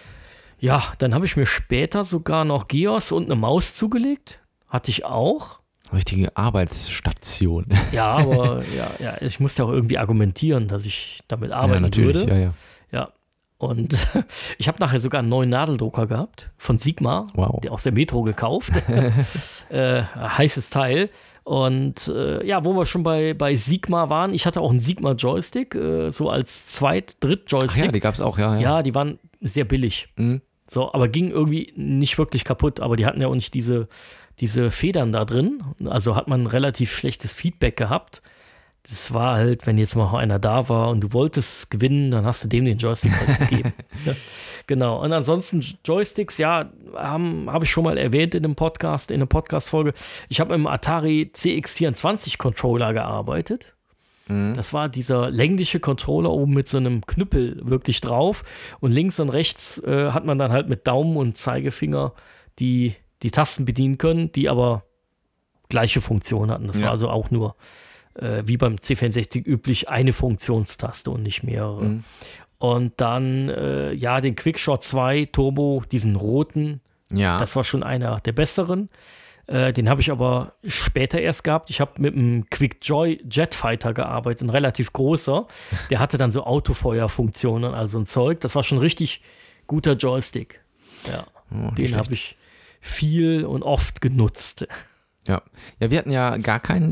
Ja, 0.58 0.94
dann 1.00 1.14
habe 1.14 1.26
ich 1.26 1.36
mir 1.36 1.48
später 1.48 2.06
sogar 2.06 2.46
noch 2.46 2.70
Geos 2.70 3.12
und 3.12 3.26
eine 3.26 3.36
Maus 3.36 3.76
zugelegt. 3.76 4.40
Hatte 4.70 4.90
ich 4.90 5.04
auch. 5.04 5.60
Richtige 5.92 6.38
Arbeitsstation. 6.38 7.66
Ja, 7.92 8.16
aber 8.16 8.64
ja, 8.78 8.90
ja, 9.00 9.22
ich 9.22 9.42
musste 9.42 9.66
auch 9.66 9.72
irgendwie 9.72 9.98
argumentieren, 9.98 10.70
dass 10.70 10.86
ich 10.86 11.20
damit 11.28 11.52
arbeiten 11.52 11.74
ja, 11.74 11.80
natürlich. 11.82 12.16
würde. 12.16 12.32
Ja, 12.32 12.40
ja. 12.40 12.54
Ja. 12.94 13.10
Und 13.58 13.96
ich 14.58 14.68
habe 14.68 14.80
nachher 14.80 15.00
sogar 15.00 15.20
einen 15.20 15.30
neuen 15.30 15.50
Nadeldrucker 15.50 16.08
gehabt 16.08 16.52
von 16.58 16.78
Sigma, 16.78 17.28
Wow. 17.36 17.62
der 17.62 17.72
aus 17.72 17.84
der 17.84 17.92
Metro 17.94 18.24
gekauft. 18.24 18.74
äh, 19.70 20.02
heißes 20.02 20.70
Teil. 20.70 21.10
Und 21.44 22.08
äh, 22.08 22.46
ja, 22.46 22.66
wo 22.66 22.74
wir 22.74 22.86
schon 22.86 23.04
bei, 23.04 23.34
bei 23.34 23.56
Sigma 23.56 24.10
waren, 24.10 24.34
ich 24.34 24.46
hatte 24.46 24.62
auch 24.62 24.72
einen 24.72 24.80
Sigma 24.80 25.12
Joystick, 25.14 25.76
äh, 25.76 26.10
so 26.10 26.30
als 26.30 26.68
Zweit-, 26.68 27.16
Ach 27.20 27.24
ja, 27.24 27.30
Dritt-Joystick. 27.30 27.94
die 27.94 28.00
gab 28.00 28.16
es 28.16 28.22
auch, 28.22 28.38
ja. 28.40 28.56
ja. 28.56 28.62
ja, 28.62 28.84
die 28.84 28.96
waren 28.96 29.20
sehr 29.42 29.66
billig. 29.66 30.10
Mhm. 30.16 30.42
So, 30.70 30.92
aber 30.92 31.08
ging 31.08 31.30
irgendwie 31.30 31.72
nicht 31.76 32.18
wirklich 32.18 32.44
kaputt. 32.44 32.80
Aber 32.80 32.96
die 32.96 33.06
hatten 33.06 33.22
ja 33.22 33.28
auch 33.28 33.36
nicht 33.36 33.54
diese, 33.54 33.88
diese 34.40 34.72
Federn 34.72 35.12
da 35.12 35.24
drin. 35.24 35.62
Also 35.86 36.16
hat 36.16 36.28
man 36.28 36.48
relativ 36.48 36.96
schlechtes 36.96 37.32
Feedback 37.32 37.78
gehabt. 37.78 38.24
Das 38.88 39.14
war 39.14 39.36
halt, 39.36 39.66
wenn 39.66 39.78
jetzt 39.80 39.96
mal 39.96 40.16
einer 40.16 40.38
da 40.38 40.70
war 40.70 40.90
und 40.90 41.02
du 41.02 41.12
wolltest 41.12 41.72
gewinnen, 41.72 42.12
dann 42.12 42.26
hast 42.26 42.44
du 42.44 42.48
dem 42.48 42.66
den 42.66 42.78
Joystick 42.78 43.12
halt 43.14 43.40
gegeben. 43.50 43.74
ja. 44.06 44.14
Genau. 44.68 45.04
Und 45.04 45.12
ansonsten 45.12 45.64
Joysticks, 45.84 46.38
ja, 46.38 46.70
habe 46.96 47.46
hab 47.48 47.64
ich 47.64 47.70
schon 47.72 47.84
mal 47.84 47.98
erwähnt 47.98 48.36
in 48.36 48.44
einem 48.46 48.56
Podcast, 48.56 49.10
in 49.12 49.16
einer 49.16 49.26
Podcast-Folge. 49.26 49.94
Ich 50.30 50.40
habe 50.40 50.54
im 50.56 50.68
Atari 50.68 51.32
CX24 51.34 52.38
Controller 52.38 52.94
gearbeitet. 52.94 53.72
Das 54.28 54.74
war 54.74 54.90
dieser 54.90 55.30
längliche 55.30 55.80
Controller 55.80 56.32
oben 56.32 56.56
mit 56.56 56.68
so 56.68 56.78
einem 56.78 57.06
Knüppel 57.06 57.60
wirklich 57.64 58.02
drauf. 58.02 58.44
Und 58.80 58.92
links 58.92 59.20
und 59.20 59.30
rechts 59.30 59.78
äh, 59.84 60.10
hat 60.12 60.26
man 60.26 60.40
dann 60.40 60.52
halt 60.52 60.68
mit 60.68 60.88
Daumen 60.88 61.16
und 61.16 61.38
Zeigefinger 61.38 62.12
die, 62.58 62.96
die 63.22 63.30
Tasten 63.30 63.66
bedienen 63.66 64.00
können, 64.00 64.32
die 64.32 64.50
aber 64.50 64.82
gleiche 65.70 66.02
Funktion 66.02 66.50
hatten. 66.50 66.66
Das 66.66 66.80
Ja. 66.80 66.86
war 66.86 66.92
also 66.92 67.08
auch 67.10 67.30
nur, 67.30 67.56
äh, 68.16 68.44
wie 68.46 68.58
beim 68.58 68.76
C64 68.76 69.46
üblich, 69.46 69.90
eine 69.90 70.14
Funktionstaste 70.14 71.12
und 71.12 71.24
nicht 71.24 71.44
mehrere. 71.44 71.84
Mhm. 71.84 72.04
Und 72.58 72.94
dann, 72.98 73.50
äh, 73.50 73.92
ja, 73.94 74.22
den 74.22 74.36
Quickshot 74.36 74.84
2 74.84 75.26
Turbo, 75.32 75.84
diesen 75.92 76.16
roten, 76.16 76.82
Ja. 77.12 77.38
das 77.38 77.56
war 77.56 77.64
schon 77.64 77.84
einer 77.84 78.20
der 78.22 78.32
besseren. 78.32 78.90
Äh, 79.48 79.74
den 79.74 79.90
habe 79.90 80.02
ich 80.02 80.10
aber 80.12 80.54
später 80.66 81.20
erst 81.22 81.44
gehabt. 81.44 81.70
Ich 81.70 81.80
habe 81.80 82.02
mit 82.02 82.16
einem 82.16 82.50
Quickjoy 82.50 83.22
Jetfighter 83.30 83.94
gearbeitet, 83.94 84.42
ein 84.48 84.50
relativ 84.50 84.92
großer. 84.92 85.46
Der 85.92 86.00
hatte 86.00 86.18
dann 86.18 86.32
so 86.32 86.44
Autofeuerfunktionen, 86.46 87.76
also 87.76 88.00
ein 88.00 88.08
Zeug. 88.08 88.40
Das 88.40 88.56
war 88.56 88.64
schon 88.64 88.80
richtig 88.80 89.22
guter 89.68 89.94
Joystick. 89.94 90.62
Ja, 91.08 91.26
Oh, 91.52 91.70
den 91.76 91.96
habe 91.96 92.12
ich 92.16 92.38
viel 92.82 93.46
und 93.46 93.62
oft 93.62 94.02
genutzt. 94.02 94.68
Ja. 95.28 95.44
ja, 95.80 95.92
wir 95.92 96.00
hatten 96.00 96.10
ja 96.12 96.38
gar 96.38 96.60
keinen 96.60 96.92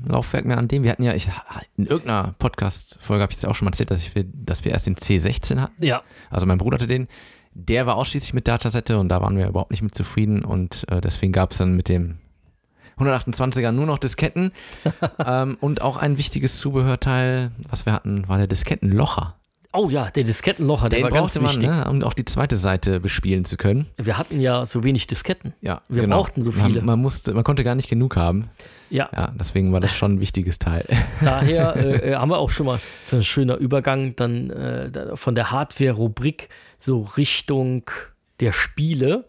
Datasetten-Laufwerk 0.00 0.44
mehr 0.44 0.58
an 0.58 0.68
dem. 0.68 0.82
Wir 0.82 0.92
hatten 0.92 1.02
ja, 1.02 1.14
ich, 1.14 1.28
in 1.76 1.86
irgendeiner 1.86 2.34
Podcast-Folge 2.38 3.22
habe 3.22 3.32
ich 3.32 3.38
es 3.38 3.44
auch 3.44 3.54
schon 3.54 3.66
mal 3.66 3.70
erzählt, 3.70 3.90
dass, 3.90 4.00
ich, 4.00 4.12
dass 4.32 4.64
wir 4.64 4.72
erst 4.72 4.86
den 4.86 4.96
C16 4.96 5.60
hatten. 5.60 5.84
Ja, 5.84 6.02
Also 6.30 6.46
mein 6.46 6.58
Bruder 6.58 6.76
hatte 6.76 6.86
den. 6.86 7.08
Der 7.52 7.86
war 7.86 7.96
ausschließlich 7.96 8.32
mit 8.32 8.46
Datasette 8.46 8.98
und 8.98 9.08
da 9.08 9.20
waren 9.20 9.36
wir 9.36 9.48
überhaupt 9.48 9.72
nicht 9.72 9.82
mit 9.82 9.94
zufrieden 9.94 10.44
und 10.44 10.86
äh, 10.88 11.00
deswegen 11.00 11.32
gab 11.32 11.50
es 11.50 11.58
dann 11.58 11.74
mit 11.74 11.88
dem 11.88 12.18
128er 12.98 13.72
nur 13.72 13.86
noch 13.86 13.98
Disketten 13.98 14.52
ähm, 15.18 15.56
und 15.60 15.82
auch 15.82 15.96
ein 15.96 16.16
wichtiges 16.16 16.60
Zubehörteil, 16.60 17.50
was 17.68 17.86
wir 17.86 17.92
hatten, 17.92 18.28
war 18.28 18.38
der 18.38 18.46
Diskettenlocher. 18.46 19.39
Oh 19.72 19.88
ja, 19.88 20.10
der 20.10 20.24
Diskettenlocher, 20.24 20.88
der 20.88 20.98
Den 20.98 21.04
war 21.04 21.10
ganz 21.10 21.36
man, 21.36 21.44
wichtig. 21.44 21.68
ne, 21.68 21.86
um 21.88 22.02
auch 22.02 22.12
die 22.14 22.24
zweite 22.24 22.56
Seite 22.56 22.98
bespielen 22.98 23.44
zu 23.44 23.56
können. 23.56 23.86
Wir 23.96 24.18
hatten 24.18 24.40
ja 24.40 24.66
so 24.66 24.82
wenig 24.82 25.06
Disketten. 25.06 25.54
Ja, 25.60 25.82
Wir 25.88 26.02
genau. 26.02 26.16
brauchten 26.16 26.42
so 26.42 26.50
viele. 26.50 26.78
Man, 26.78 26.86
man, 26.86 26.98
musste, 26.98 27.32
man 27.34 27.44
konnte 27.44 27.62
gar 27.62 27.76
nicht 27.76 27.88
genug 27.88 28.16
haben. 28.16 28.50
Ja, 28.90 29.08
Ja, 29.12 29.32
deswegen 29.38 29.72
war 29.72 29.78
das 29.78 29.94
schon 29.94 30.14
ein 30.14 30.20
wichtiges 30.20 30.58
Teil. 30.58 30.84
daher 31.20 31.76
äh, 31.76 32.10
äh, 32.10 32.14
haben 32.16 32.30
wir 32.30 32.38
auch 32.38 32.50
schon 32.50 32.66
mal, 32.66 32.80
das 33.02 33.12
ist 33.12 33.14
ein 33.14 33.22
schöner 33.22 33.58
Übergang 33.58 34.16
dann 34.16 34.50
äh, 34.50 35.16
von 35.16 35.36
der 35.36 35.52
Hardware-Rubrik 35.52 36.48
so 36.78 37.02
Richtung 37.16 37.84
der 38.40 38.50
Spiele. 38.50 39.26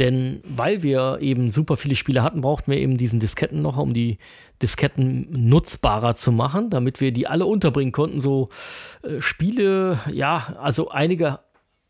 Denn 0.00 0.40
weil 0.44 0.82
wir 0.82 1.18
eben 1.20 1.50
super 1.50 1.76
viele 1.76 1.94
Spiele 1.94 2.22
hatten, 2.22 2.40
brauchten 2.40 2.72
wir 2.72 2.78
eben 2.78 2.96
diesen 2.96 3.20
Diskettenlocher, 3.20 3.82
um 3.82 3.92
die 3.92 4.16
Disketten 4.62 5.28
nutzbarer 5.30 6.14
zu 6.14 6.32
machen, 6.32 6.70
damit 6.70 7.02
wir 7.02 7.12
die 7.12 7.26
alle 7.26 7.44
unterbringen 7.44 7.92
konnten. 7.92 8.22
So 8.22 8.48
äh, 9.02 9.20
Spiele, 9.20 9.98
ja, 10.10 10.56
also 10.58 10.88
einige, 10.88 11.40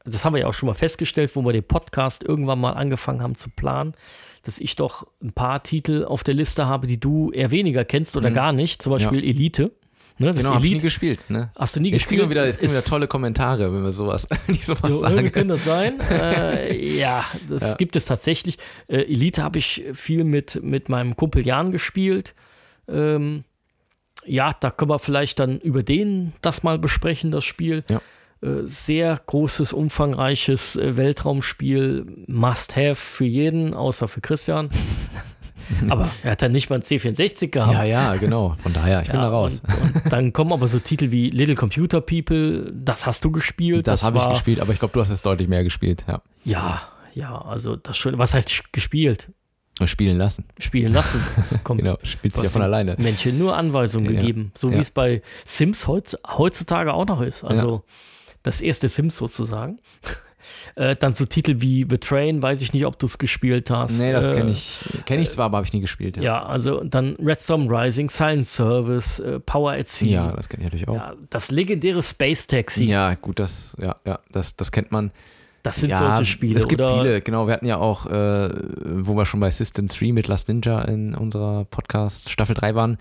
das 0.04 0.24
haben 0.24 0.34
wir 0.34 0.40
ja 0.40 0.48
auch 0.48 0.54
schon 0.54 0.66
mal 0.66 0.74
festgestellt, 0.74 1.30
wo 1.36 1.42
wir 1.42 1.52
den 1.52 1.62
Podcast 1.62 2.24
irgendwann 2.24 2.58
mal 2.58 2.72
angefangen 2.72 3.22
haben 3.22 3.36
zu 3.36 3.48
planen, 3.48 3.94
dass 4.42 4.58
ich 4.58 4.74
doch 4.74 5.06
ein 5.22 5.32
paar 5.32 5.62
Titel 5.62 6.04
auf 6.04 6.24
der 6.24 6.34
Liste 6.34 6.66
habe, 6.66 6.88
die 6.88 6.98
du 6.98 7.30
eher 7.30 7.52
weniger 7.52 7.84
kennst 7.84 8.16
oder 8.16 8.32
gar 8.32 8.52
nicht. 8.52 8.82
Zum 8.82 8.90
Beispiel 8.90 9.22
Elite. 9.22 9.70
Ne, 10.20 10.34
genau, 10.34 10.54
hab 10.54 10.62
ich 10.64 10.70
nie 10.72 10.78
gespielt. 10.78 11.18
Ne? 11.30 11.50
Hast 11.56 11.74
du 11.76 11.80
nie 11.80 11.90
Jetzt 11.92 12.06
kriegen 12.06 12.18
wir 12.20 12.26
gespielt? 12.26 12.30
wieder, 12.30 12.46
jetzt 12.46 12.58
kriegen 12.58 12.72
wir 12.72 12.78
wieder 12.80 12.86
tolle 12.88 13.08
Kommentare, 13.08 13.72
wenn 13.72 13.82
wir 13.82 13.90
sowas, 13.90 14.28
nicht 14.48 14.66
sowas 14.66 14.82
Jo, 14.90 15.02
irgendwie 15.02 15.14
sagen. 15.16 15.32
könnte 15.32 15.54
das 15.54 15.64
sein. 15.64 15.98
äh, 16.10 16.96
ja, 16.98 17.24
das 17.48 17.62
Ja. 17.62 17.74
gibt 17.76 17.96
es 17.96 18.04
tatsächlich. 18.04 18.58
Äh, 18.86 18.98
Elite 19.04 19.42
habe 19.42 19.58
ich 19.58 19.82
viel 19.94 20.24
mit, 20.24 20.62
mit 20.62 20.90
meinem 20.90 21.16
Kumpel 21.16 21.46
Jan 21.46 21.72
gespielt. 21.72 22.34
Ähm, 22.86 23.44
ja, 24.26 24.52
da 24.60 24.70
können 24.70 24.90
wir 24.90 24.98
vielleicht 24.98 25.38
dann 25.40 25.58
über 25.58 25.82
den 25.82 26.34
das 26.42 26.62
mal 26.62 26.78
besprechen, 26.78 27.30
das 27.30 27.44
Spiel. 27.44 27.82
Ja. 27.88 28.02
Äh, 28.42 28.66
sehr 28.66 29.18
großes, 29.24 29.72
umfangreiches 29.72 30.76
äh, 30.76 30.98
Weltraumspiel. 30.98 32.04
Must-have 32.26 32.94
für 32.96 33.24
jeden, 33.24 33.72
außer 33.72 34.06
für 34.06 34.20
Christian. 34.20 34.68
aber 35.88 36.10
er 36.22 36.32
hat 36.32 36.42
dann 36.42 36.52
nicht 36.52 36.70
mal 36.70 36.76
ein 36.76 36.82
C64 36.82 37.48
gehabt. 37.48 37.72
Ja, 37.72 37.84
ja, 37.84 38.16
genau. 38.16 38.56
Von 38.62 38.72
daher, 38.72 39.02
ich 39.02 39.08
bin 39.08 39.16
Ja, 39.16 39.22
da 39.22 39.28
raus. 39.30 39.62
Und, 39.66 40.04
und 40.04 40.12
dann 40.12 40.32
kommen 40.32 40.52
aber 40.52 40.68
so 40.68 40.78
Titel 40.78 41.10
wie 41.10 41.30
Little 41.30 41.54
Computer 41.54 42.00
People, 42.00 42.72
das 42.74 43.06
hast 43.06 43.24
du 43.24 43.30
gespielt. 43.30 43.86
Das, 43.86 44.02
habe 44.02 44.18
ich 44.18 44.28
gespielt, 44.28 44.60
aber 44.60 44.72
ich 44.72 44.78
glaube, 44.78 44.92
du 44.92 45.00
hast 45.00 45.10
es 45.10 45.22
deutlich 45.22 45.48
mehr 45.48 45.64
gespielt. 45.64 46.04
Ja. 46.08 46.22
Ja, 46.44 46.82
ja, 47.14 47.40
also 47.42 47.76
das 47.76 47.96
schon. 47.96 48.18
Was 48.18 48.34
heißt 48.34 48.72
gespielt? 48.72 49.28
Spielen 49.86 50.18
lassen. 50.18 50.44
Spielen 50.58 50.92
lassen. 50.92 51.20
Das 51.36 51.64
kommt 51.64 51.80
Genau, 51.80 51.96
spielt 52.02 52.34
sich 52.34 52.44
ja 52.44 52.50
von 52.50 52.62
alleine. 52.62 52.96
Männchen 52.98 53.38
nur 53.38 53.56
Anweisungen 53.56 54.12
Ja, 54.12 54.20
gegeben. 54.20 54.52
So 54.56 54.70
wie 54.70 54.74
ja. 54.74 54.80
es 54.80 54.90
bei 54.90 55.22
Sims 55.44 55.86
heutz, 55.86 56.16
heutzutage 56.26 56.92
auch 56.92 57.06
noch 57.06 57.22
ist. 57.22 57.44
Also 57.44 57.84
das 58.42 58.60
erste 58.60 58.88
Sims 58.88 59.16
sozusagen. 59.16 59.80
Äh, 60.74 60.96
dann 60.96 61.14
so 61.14 61.24
Titel 61.26 61.56
wie 61.60 61.86
The 61.88 61.98
Train, 61.98 62.42
weiß 62.42 62.60
ich 62.62 62.72
nicht, 62.72 62.86
ob 62.86 62.98
du 62.98 63.06
es 63.06 63.18
gespielt 63.18 63.70
hast. 63.70 63.98
Nee, 64.00 64.12
das 64.12 64.26
Äh, 64.26 64.32
kenne 64.34 64.50
ich. 64.50 64.80
Kenne 65.06 65.22
ich 65.22 65.30
zwar, 65.30 65.46
aber 65.46 65.58
habe 65.58 65.66
ich 65.66 65.72
nie 65.72 65.80
gespielt. 65.80 66.16
Ja, 66.16 66.22
Ja, 66.22 66.42
also 66.46 66.82
dann 66.84 67.16
Redstone 67.16 67.68
Rising, 67.70 68.10
Silent 68.10 68.46
Service, 68.46 69.18
äh, 69.20 69.40
Power 69.40 69.72
at 69.72 69.88
Sea. 69.88 70.08
ja 70.08 70.32
das 70.32 70.48
kenne 70.48 70.62
ich 70.62 70.64
natürlich 70.66 70.88
auch. 70.88 70.94
Ja, 70.94 71.14
das 71.30 71.50
legendäre 71.50 72.02
Space 72.02 72.46
Taxi. 72.46 72.84
Ja, 72.84 73.14
gut, 73.14 73.38
das, 73.38 73.76
ja, 73.80 73.96
ja, 74.06 74.18
das, 74.32 74.56
das 74.56 74.72
kennt 74.72 74.92
man. 74.92 75.10
Das 75.62 75.76
sind 75.76 75.90
ja, 75.90 75.98
solche 76.16 76.24
Spiele. 76.24 76.56
Es 76.56 76.66
gibt 76.66 76.80
oder 76.80 76.98
viele, 77.00 77.20
genau. 77.20 77.46
Wir 77.46 77.52
hatten 77.52 77.66
ja 77.66 77.76
auch, 77.76 78.06
äh, 78.06 78.48
wo 78.82 79.14
wir 79.14 79.26
schon 79.26 79.40
bei 79.40 79.50
System 79.50 79.88
3 79.88 80.12
mit 80.12 80.26
Last 80.26 80.48
Ninja 80.48 80.80
in 80.82 81.14
unserer 81.14 81.66
Podcast 81.66 82.30
Staffel 82.30 82.54
3 82.54 82.74
waren. 82.74 82.96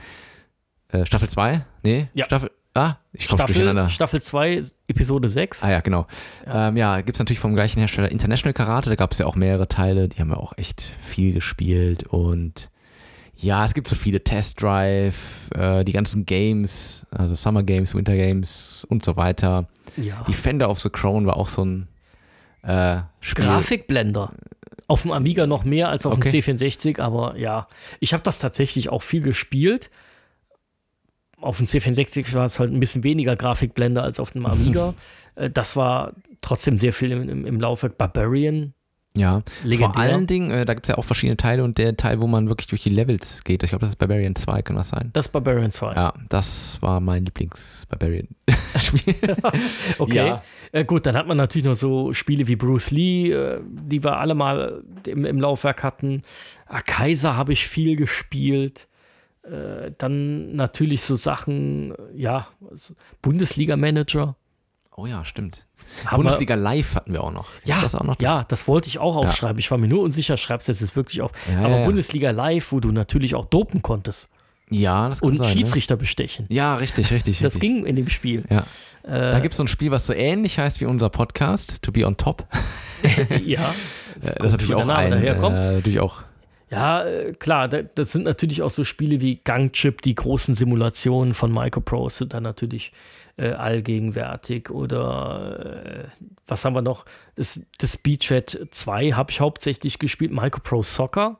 Äh, 0.89 1.05
Staffel 1.05 1.29
2? 1.29 1.61
Nee? 1.83 2.09
Ja. 2.13 2.25
Staffel. 2.25 2.51
Ah, 2.79 2.97
ich 3.11 3.27
komme 3.27 3.39
Staffel, 3.39 3.55
durcheinander. 3.55 3.89
Staffel 3.89 4.21
2, 4.21 4.63
Episode 4.87 5.27
6. 5.27 5.63
Ah 5.63 5.71
ja, 5.71 5.81
genau. 5.81 6.05
Ja. 6.45 6.53
Ja, 6.53 6.67
ähm, 6.69 6.77
ja 6.77 6.97
gibt 7.01 7.17
es 7.17 7.19
natürlich 7.19 7.39
vom 7.39 7.53
gleichen 7.53 7.79
Hersteller 7.79 8.09
International 8.09 8.53
Karate. 8.53 8.89
Da 8.89 8.95
gab 8.95 9.11
es 9.11 9.17
ja 9.17 9.25
auch 9.25 9.35
mehrere 9.35 9.67
Teile. 9.67 10.07
Die 10.07 10.19
haben 10.19 10.29
wir 10.29 10.37
auch 10.37 10.57
echt 10.57 10.81
viel 11.01 11.33
gespielt. 11.33 12.03
Und 12.03 12.69
ja, 13.35 13.65
es 13.65 13.73
gibt 13.73 13.87
so 13.87 13.95
viele 13.95 14.23
Test 14.23 14.61
Drive, 14.61 15.49
äh, 15.55 15.83
die 15.83 15.91
ganzen 15.91 16.25
Games, 16.25 17.05
also 17.11 17.35
Summer 17.35 17.63
Games, 17.63 17.93
Winter 17.95 18.15
Games 18.15 18.85
und 18.89 19.03
so 19.03 19.17
weiter. 19.17 19.67
Ja. 19.97 20.23
Defender 20.23 20.69
of 20.69 20.79
the 20.79 20.89
Crown 20.89 21.25
war 21.25 21.35
auch 21.35 21.49
so 21.49 21.65
ein 21.65 21.87
äh, 22.61 22.99
Spiel. 23.19 23.45
Grafikblender. 23.45 24.31
Auf 24.87 25.03
dem 25.03 25.11
Amiga 25.11 25.47
noch 25.47 25.65
mehr 25.65 25.89
als 25.89 26.05
auf 26.05 26.13
Okay. 26.13 26.31
dem 26.31 26.57
C64, 26.57 26.99
aber 26.99 27.37
ja, 27.37 27.67
ich 27.99 28.13
habe 28.13 28.23
das 28.23 28.39
tatsächlich 28.39 28.89
auch 28.89 29.03
viel 29.03 29.21
gespielt. 29.21 29.89
Auf 31.41 31.57
dem 31.57 31.67
C64 31.67 32.33
war 32.33 32.45
es 32.45 32.59
halt 32.59 32.71
ein 32.73 32.79
bisschen 32.79 33.03
weniger 33.03 33.35
Grafikblender 33.35 34.03
als 34.03 34.19
auf 34.19 34.31
dem 34.31 34.45
Amiga. 34.45 34.93
Äh, 35.35 35.49
das 35.51 35.75
war 35.75 36.13
trotzdem 36.41 36.79
sehr 36.79 36.91
viel 36.91 37.11
im, 37.11 37.29
im, 37.29 37.45
im 37.45 37.61
Laufwerk. 37.61 37.97
Barbarian, 37.97 38.73
Ja, 39.15 39.41
legendär. 39.63 39.93
vor 39.93 40.01
allen 40.01 40.25
Dingen, 40.27 40.49
äh, 40.51 40.65
da 40.65 40.73
gibt 40.73 40.85
es 40.87 40.89
ja 40.89 40.97
auch 40.97 41.05
verschiedene 41.05 41.37
Teile 41.37 41.63
und 41.63 41.77
der 41.77 41.95
Teil, 41.95 42.19
wo 42.19 42.27
man 42.27 42.49
wirklich 42.49 42.67
durch 42.67 42.81
die 42.83 42.89
Levels 42.89 43.43
geht, 43.45 43.63
ich 43.63 43.69
glaube, 43.69 43.81
das 43.81 43.89
ist 43.89 43.95
Barbarian 43.97 44.35
2, 44.35 44.63
kann 44.63 44.75
das 44.75 44.89
sein? 44.89 45.11
das 45.13 45.27
ist 45.27 45.31
Barbarian 45.31 45.71
2. 45.71 45.93
Ja, 45.93 46.13
das 46.29 46.81
war 46.81 46.99
mein 46.99 47.23
Lieblings-Barbarian-Spiel. 47.25 49.15
Okay. 49.99 50.15
Ja. 50.15 50.43
Äh, 50.71 50.83
gut, 50.85 51.05
dann 51.05 51.15
hat 51.15 51.27
man 51.27 51.37
natürlich 51.37 51.65
noch 51.65 51.75
so 51.75 52.11
Spiele 52.13 52.47
wie 52.47 52.55
Bruce 52.55 52.91
Lee, 52.91 53.31
äh, 53.31 53.61
die 53.65 54.03
wir 54.03 54.17
alle 54.17 54.35
mal 54.35 54.83
im, 55.05 55.25
im 55.25 55.39
Laufwerk 55.39 55.83
hatten. 55.83 56.21
Ah, 56.67 56.81
Kaiser 56.81 57.35
habe 57.37 57.53
ich 57.53 57.65
viel 57.67 57.95
gespielt. 57.95 58.87
Äh, 59.43 59.91
dann 59.97 60.55
natürlich 60.55 61.03
so 61.03 61.15
Sachen, 61.15 61.91
äh, 61.91 61.95
ja, 62.15 62.47
Bundesliga-Manager. 63.21 64.35
Oh 64.95 65.05
ja, 65.05 65.23
stimmt. 65.23 65.65
Haben 66.05 66.17
Bundesliga 66.23 66.55
Live 66.55 66.95
hatten 66.95 67.13
wir 67.13 67.23
auch 67.23 67.31
noch. 67.31 67.47
Ja, 67.63 67.79
das 67.81 67.95
auch 67.95 68.03
noch 68.03 68.15
das? 68.15 68.23
ja, 68.25 68.43
das 68.47 68.67
wollte 68.67 68.89
ich 68.89 68.99
auch 68.99 69.15
aufschreiben. 69.15 69.57
Ich 69.57 69.71
war 69.71 69.77
mir 69.77 69.87
nur 69.87 70.03
unsicher, 70.03 70.35
schreibst 70.35 70.67
du 70.67 70.71
es 70.73 70.95
wirklich 70.95 71.21
auf. 71.21 71.31
Ja, 71.49 71.59
Aber 71.59 71.69
ja, 71.69 71.79
ja. 71.79 71.85
Bundesliga 71.85 72.31
Live, 72.31 72.73
wo 72.73 72.81
du 72.81 72.91
natürlich 72.91 73.33
auch 73.33 73.45
dopen 73.45 73.81
konntest 73.81 74.27
Ja, 74.69 75.07
das 75.07 75.21
kann 75.21 75.29
und 75.29 75.37
sein. 75.37 75.47
Ne? 75.47 75.53
Schiedsrichter 75.53 75.95
bestechen. 75.95 76.45
Ja, 76.49 76.75
richtig, 76.75 77.11
richtig. 77.11 77.39
Das 77.39 77.55
richtig. 77.55 77.61
ging 77.61 77.85
in 77.85 77.95
dem 77.95 78.09
Spiel. 78.09 78.43
Ja. 78.49 78.65
Äh, 79.03 79.31
Da 79.31 79.39
gibt 79.39 79.53
es 79.53 79.57
so 79.57 79.63
ein 79.63 79.69
Spiel, 79.69 79.89
was 79.91 80.05
so 80.05 80.11
ähnlich 80.13 80.59
heißt 80.59 80.81
wie 80.81 80.85
unser 80.85 81.09
Podcast, 81.09 81.81
To 81.83 81.93
Be 81.93 82.05
on 82.05 82.17
Top. 82.17 82.45
ja. 83.45 83.73
Äh, 84.21 84.35
Das 84.35 84.47
ist 84.47 84.51
natürlich 84.51 84.75
auch 84.75 84.87
ein, 84.89 85.13
äh, 85.13 85.33
natürlich 85.33 86.01
auch 86.01 86.23
Ja, 86.71 87.03
äh, 87.03 87.31
klar, 87.33 87.67
da- 87.67 87.81
das 87.83 88.11
sind 88.11 88.23
natürlich 88.25 88.61
auch 88.61 88.69
so 88.69 88.83
Spiele 88.83 89.21
wie 89.21 89.37
Gangchip, 89.43 90.01
die 90.03 90.13
großen 90.15 90.53
Simulationen 90.55 91.33
von 91.33 91.51
Microprose 91.51 92.17
sind 92.19 92.33
dann 92.33 92.43
natürlich 92.43 92.91
äh, 93.37 93.51
allgegenwärtig. 93.53 94.69
Oder 94.69 96.05
äh, 96.19 96.23
was 96.47 96.65
haben 96.65 96.73
wir 96.75 96.81
noch? 96.81 97.05
Das, 97.35 97.61
das 97.79 97.93
Speedchat 97.93 98.59
2 98.71 99.11
habe 99.13 99.31
ich 99.31 99.39
hauptsächlich 99.39 99.97
gespielt, 99.97 100.31
Microprose 100.31 100.91
Soccer. 100.91 101.39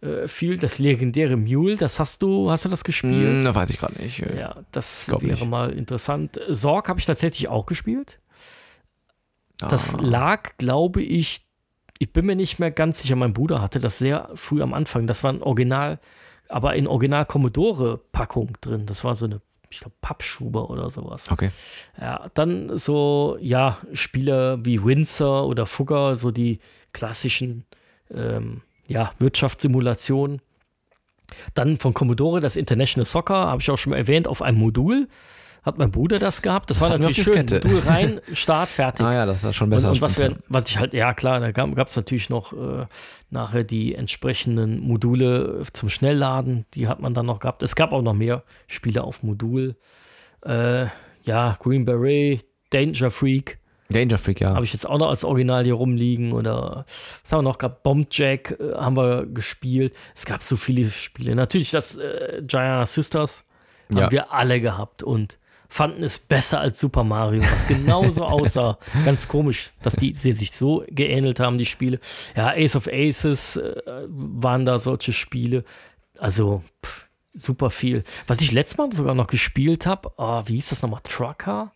Äh, 0.00 0.26
viel, 0.28 0.58
das 0.58 0.78
legendäre 0.78 1.36
Mule, 1.36 1.76
das 1.76 2.00
hast 2.00 2.22
du, 2.22 2.50
hast 2.50 2.64
du 2.64 2.68
das 2.70 2.82
gespielt? 2.84 3.14
Hm, 3.38 3.44
da 3.44 3.54
weiß 3.54 3.70
ich 3.70 3.78
gerade 3.78 4.02
nicht. 4.02 4.18
Ja, 4.18 4.56
das 4.72 5.08
wäre 5.08 5.22
nicht. 5.24 5.44
mal 5.46 5.72
interessant. 5.72 6.40
Sorg 6.48 6.88
habe 6.88 6.98
ich 6.98 7.06
tatsächlich 7.06 7.48
auch 7.48 7.66
gespielt. 7.66 8.18
Das 9.58 9.94
Ah. 9.94 10.00
lag, 10.02 10.56
glaube 10.58 11.02
ich, 11.02 11.43
ich 11.98 12.12
bin 12.12 12.26
mir 12.26 12.36
nicht 12.36 12.58
mehr 12.58 12.70
ganz 12.70 13.00
sicher, 13.00 13.16
mein 13.16 13.32
Bruder 13.32 13.60
hatte 13.60 13.78
das 13.78 13.98
sehr 13.98 14.30
früh 14.34 14.62
am 14.62 14.74
Anfang. 14.74 15.06
Das 15.06 15.22
war 15.22 15.32
ein 15.32 15.42
Original, 15.42 16.00
aber 16.48 16.74
in 16.74 16.86
Original 16.86 17.24
Commodore-Packung 17.24 18.52
drin. 18.60 18.86
Das 18.86 19.04
war 19.04 19.14
so 19.14 19.26
eine, 19.26 19.40
ich 19.70 19.80
glaube, 19.80 19.94
Pappschuber 20.00 20.70
oder 20.70 20.90
sowas. 20.90 21.30
Okay. 21.30 21.50
Ja, 22.00 22.30
dann 22.34 22.76
so, 22.76 23.38
ja, 23.40 23.78
Spiele 23.92 24.58
wie 24.62 24.82
Windsor 24.82 25.46
oder 25.46 25.66
Fugger, 25.66 26.16
so 26.16 26.30
die 26.30 26.58
klassischen, 26.92 27.64
ähm, 28.12 28.62
ja, 28.88 29.12
Wirtschaftssimulationen. 29.18 30.40
Dann 31.54 31.78
von 31.78 31.94
Commodore 31.94 32.40
das 32.40 32.56
International 32.56 33.06
Soccer, 33.06 33.34
habe 33.34 33.62
ich 33.62 33.70
auch 33.70 33.78
schon 33.78 33.90
mal 33.90 33.96
erwähnt, 33.96 34.28
auf 34.28 34.42
einem 34.42 34.58
Modul. 34.58 35.08
Hat 35.64 35.78
mein 35.78 35.90
Bruder 35.90 36.18
das 36.18 36.42
gehabt. 36.42 36.68
Das, 36.70 36.78
Das 36.78 36.90
war 36.90 36.98
natürlich 36.98 37.22
schön. 37.24 37.46
Modul 37.50 37.78
rein, 37.80 38.20
Start, 38.34 38.68
fertig. 38.68 39.04
Ah 39.06 39.14
ja, 39.14 39.26
das 39.26 39.42
ist 39.44 39.56
schon 39.56 39.66
Und, 39.66 39.70
besser. 39.70 39.90
und 39.90 40.00
was, 40.02 40.12
stimmt, 40.12 40.36
wir, 40.38 40.44
was 40.48 40.66
ich 40.66 40.78
halt, 40.78 40.92
ja 40.92 41.14
klar, 41.14 41.40
da 41.40 41.50
gab 41.52 41.88
es 41.88 41.96
natürlich 41.96 42.28
noch 42.28 42.52
äh, 42.52 42.86
nachher 43.30 43.64
die 43.64 43.94
entsprechenden 43.94 44.80
Module 44.80 45.62
zum 45.72 45.88
Schnellladen, 45.88 46.66
die 46.74 46.86
hat 46.86 47.00
man 47.00 47.14
dann 47.14 47.26
noch 47.26 47.38
gehabt. 47.40 47.62
Es 47.62 47.76
gab 47.76 47.92
auch 47.92 48.02
noch 48.02 48.12
mehr 48.14 48.42
Spiele 48.66 49.04
auf 49.04 49.22
Modul. 49.22 49.76
Äh, 50.44 50.86
ja, 51.22 51.56
Green 51.62 51.84
Beret, 51.86 52.44
Danger 52.70 53.10
Freak. 53.10 53.58
Danger 53.90 54.18
Freak, 54.18 54.40
ja. 54.40 54.54
habe 54.54 54.64
ich 54.64 54.72
jetzt 54.72 54.86
auch 54.88 54.98
noch 54.98 55.08
als 55.08 55.24
Original 55.24 55.64
hier 55.64 55.74
rumliegen. 55.74 56.32
Oder 56.32 56.84
was 57.22 57.32
haben 57.32 57.38
wir 57.44 57.50
noch 57.50 57.58
gehabt? 57.58 57.82
Bomb 57.82 58.08
Jack 58.10 58.58
äh, 58.60 58.74
haben 58.74 58.96
wir 58.96 59.24
gespielt. 59.26 59.94
Es 60.14 60.26
gab 60.26 60.42
so 60.42 60.56
viele 60.56 60.90
Spiele. 60.90 61.34
Natürlich 61.34 61.70
das 61.70 61.96
äh, 61.96 62.42
Giant 62.46 62.88
Sisters 62.88 63.44
haben 63.90 63.98
Ja. 63.98 64.10
wir 64.10 64.32
alle 64.32 64.60
gehabt 64.60 65.02
und 65.02 65.38
fanden 65.68 66.02
es 66.02 66.18
besser 66.18 66.60
als 66.60 66.78
Super 66.78 67.04
Mario, 67.04 67.42
was 67.42 67.66
genauso 67.66 68.24
aussah. 68.24 68.78
Ganz 69.04 69.28
komisch, 69.28 69.70
dass 69.82 69.96
die 69.96 70.14
sie 70.14 70.32
sich 70.32 70.52
so 70.52 70.84
geähnelt 70.88 71.40
haben, 71.40 71.58
die 71.58 71.66
Spiele. 71.66 72.00
Ja, 72.36 72.50
Ace 72.50 72.76
of 72.76 72.88
Aces 72.88 73.56
äh, 73.56 73.74
waren 74.08 74.64
da 74.64 74.78
solche 74.78 75.12
Spiele. 75.12 75.64
Also 76.18 76.62
pff, 76.84 77.08
super 77.34 77.70
viel. 77.70 78.04
Was 78.26 78.40
ich 78.40 78.52
letztes 78.52 78.78
Mal 78.78 78.92
sogar 78.92 79.14
noch 79.14 79.26
gespielt 79.26 79.86
habe, 79.86 80.12
ah, 80.18 80.44
wie 80.46 80.54
hieß 80.54 80.70
das 80.70 80.82
nochmal? 80.82 81.00
Trucker? 81.02 81.72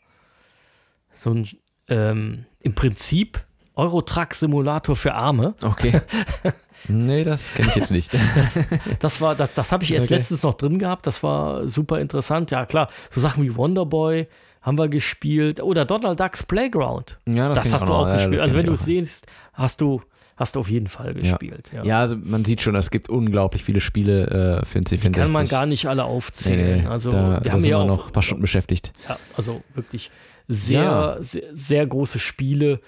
so 1.19 1.31
ein 1.31 1.49
ähm, 1.89 2.47
im 2.61 2.75
Prinzip 2.75 3.45
Eurotruck-Simulator 3.75 4.97
für 4.97 5.15
Arme. 5.15 5.55
Okay. 5.63 6.01
nee, 6.87 7.25
das 7.25 7.53
kenne 7.55 7.69
ich 7.69 7.75
jetzt 7.77 7.91
nicht. 7.91 8.11
Das, 8.37 8.61
das 9.01 9.21
war, 9.21 9.35
das, 9.35 9.53
das 9.55 9.73
habe 9.73 9.85
ich 9.85 9.93
erst 9.93 10.07
Okay. 10.07 10.15
letztens 10.15 10.43
noch 10.43 10.55
drin 10.55 10.79
gehabt. 10.79 11.07
Das 11.07 11.23
war 11.23 11.67
super 11.67 11.99
interessant. 12.01 12.51
Ja, 12.51 12.65
klar, 12.67 12.89
so 13.11 13.21
Sachen 13.21 13.43
wie 13.43 13.57
Wonderboy 13.57 14.27
haben 14.63 14.79
wir 14.79 14.89
gespielt. 14.89 15.61
Oder 15.63 15.85
Donald 15.85 16.21
Ducks 16.21 16.43
Playground. 16.43 17.19
ja, 17.27 17.53
Das, 17.55 17.67
ich 17.67 17.73
hast 17.73 17.83
du 17.83 17.87
noch. 17.87 18.01
auch 18.01 18.07
Ja, 18.07 18.13
das 18.15 18.23
gespielt. 18.23 18.41
kenn 18.41 18.49
Also 18.49 18.57
wenn 18.59 18.67
du 18.67 18.73
auch. 18.73 18.77
es 18.79 18.85
siehst, 18.85 19.27
hast 19.55 19.81
du, 19.81 20.03
hast 20.37 20.57
du 20.57 20.61
auf 20.61 20.71
jeden 20.71 20.87
Fall 20.89 21.15
gespielt. 21.15 21.71
Ja. 21.75 21.85
Ja, 21.85 21.99
also 22.01 22.17
man 22.17 22.45
sieht 22.45 22.61
schon, 22.63 22.75
es 22.77 22.91
gibt 22.91 23.09
unglaublich 23.09 23.65
viele 23.65 23.81
Spiele 23.81 24.61
äh, 24.63 24.67
für 24.67 24.81
den 24.81 24.85
C64. 24.85 25.13
Kann 25.13 25.33
man 25.33 25.49
gar 25.49 25.67
nicht 25.67 25.87
alle 25.87 26.03
Nee, 26.03 26.09
aufzählen. 26.09 26.83
nee, 26.83 26.87
also 26.87 27.11
da, 27.11 27.41
wir 27.43 27.53
haben 27.53 27.61
sind 27.61 27.71
ja 27.71 27.79
wir 27.79 27.83
auch 27.85 27.87
noch 27.89 28.07
ein 28.09 28.13
paar 28.13 28.23
Stunden 28.23 28.43
beschäftigt. 28.43 28.93
Ja, 29.09 29.19
also 29.37 29.63
wirklich 29.75 30.11
sehr, 30.49 30.83
Ja. 30.83 31.17
sehr, 31.21 31.43
sehr 31.53 31.87
große 31.87 32.19
Spiele, 32.19 32.81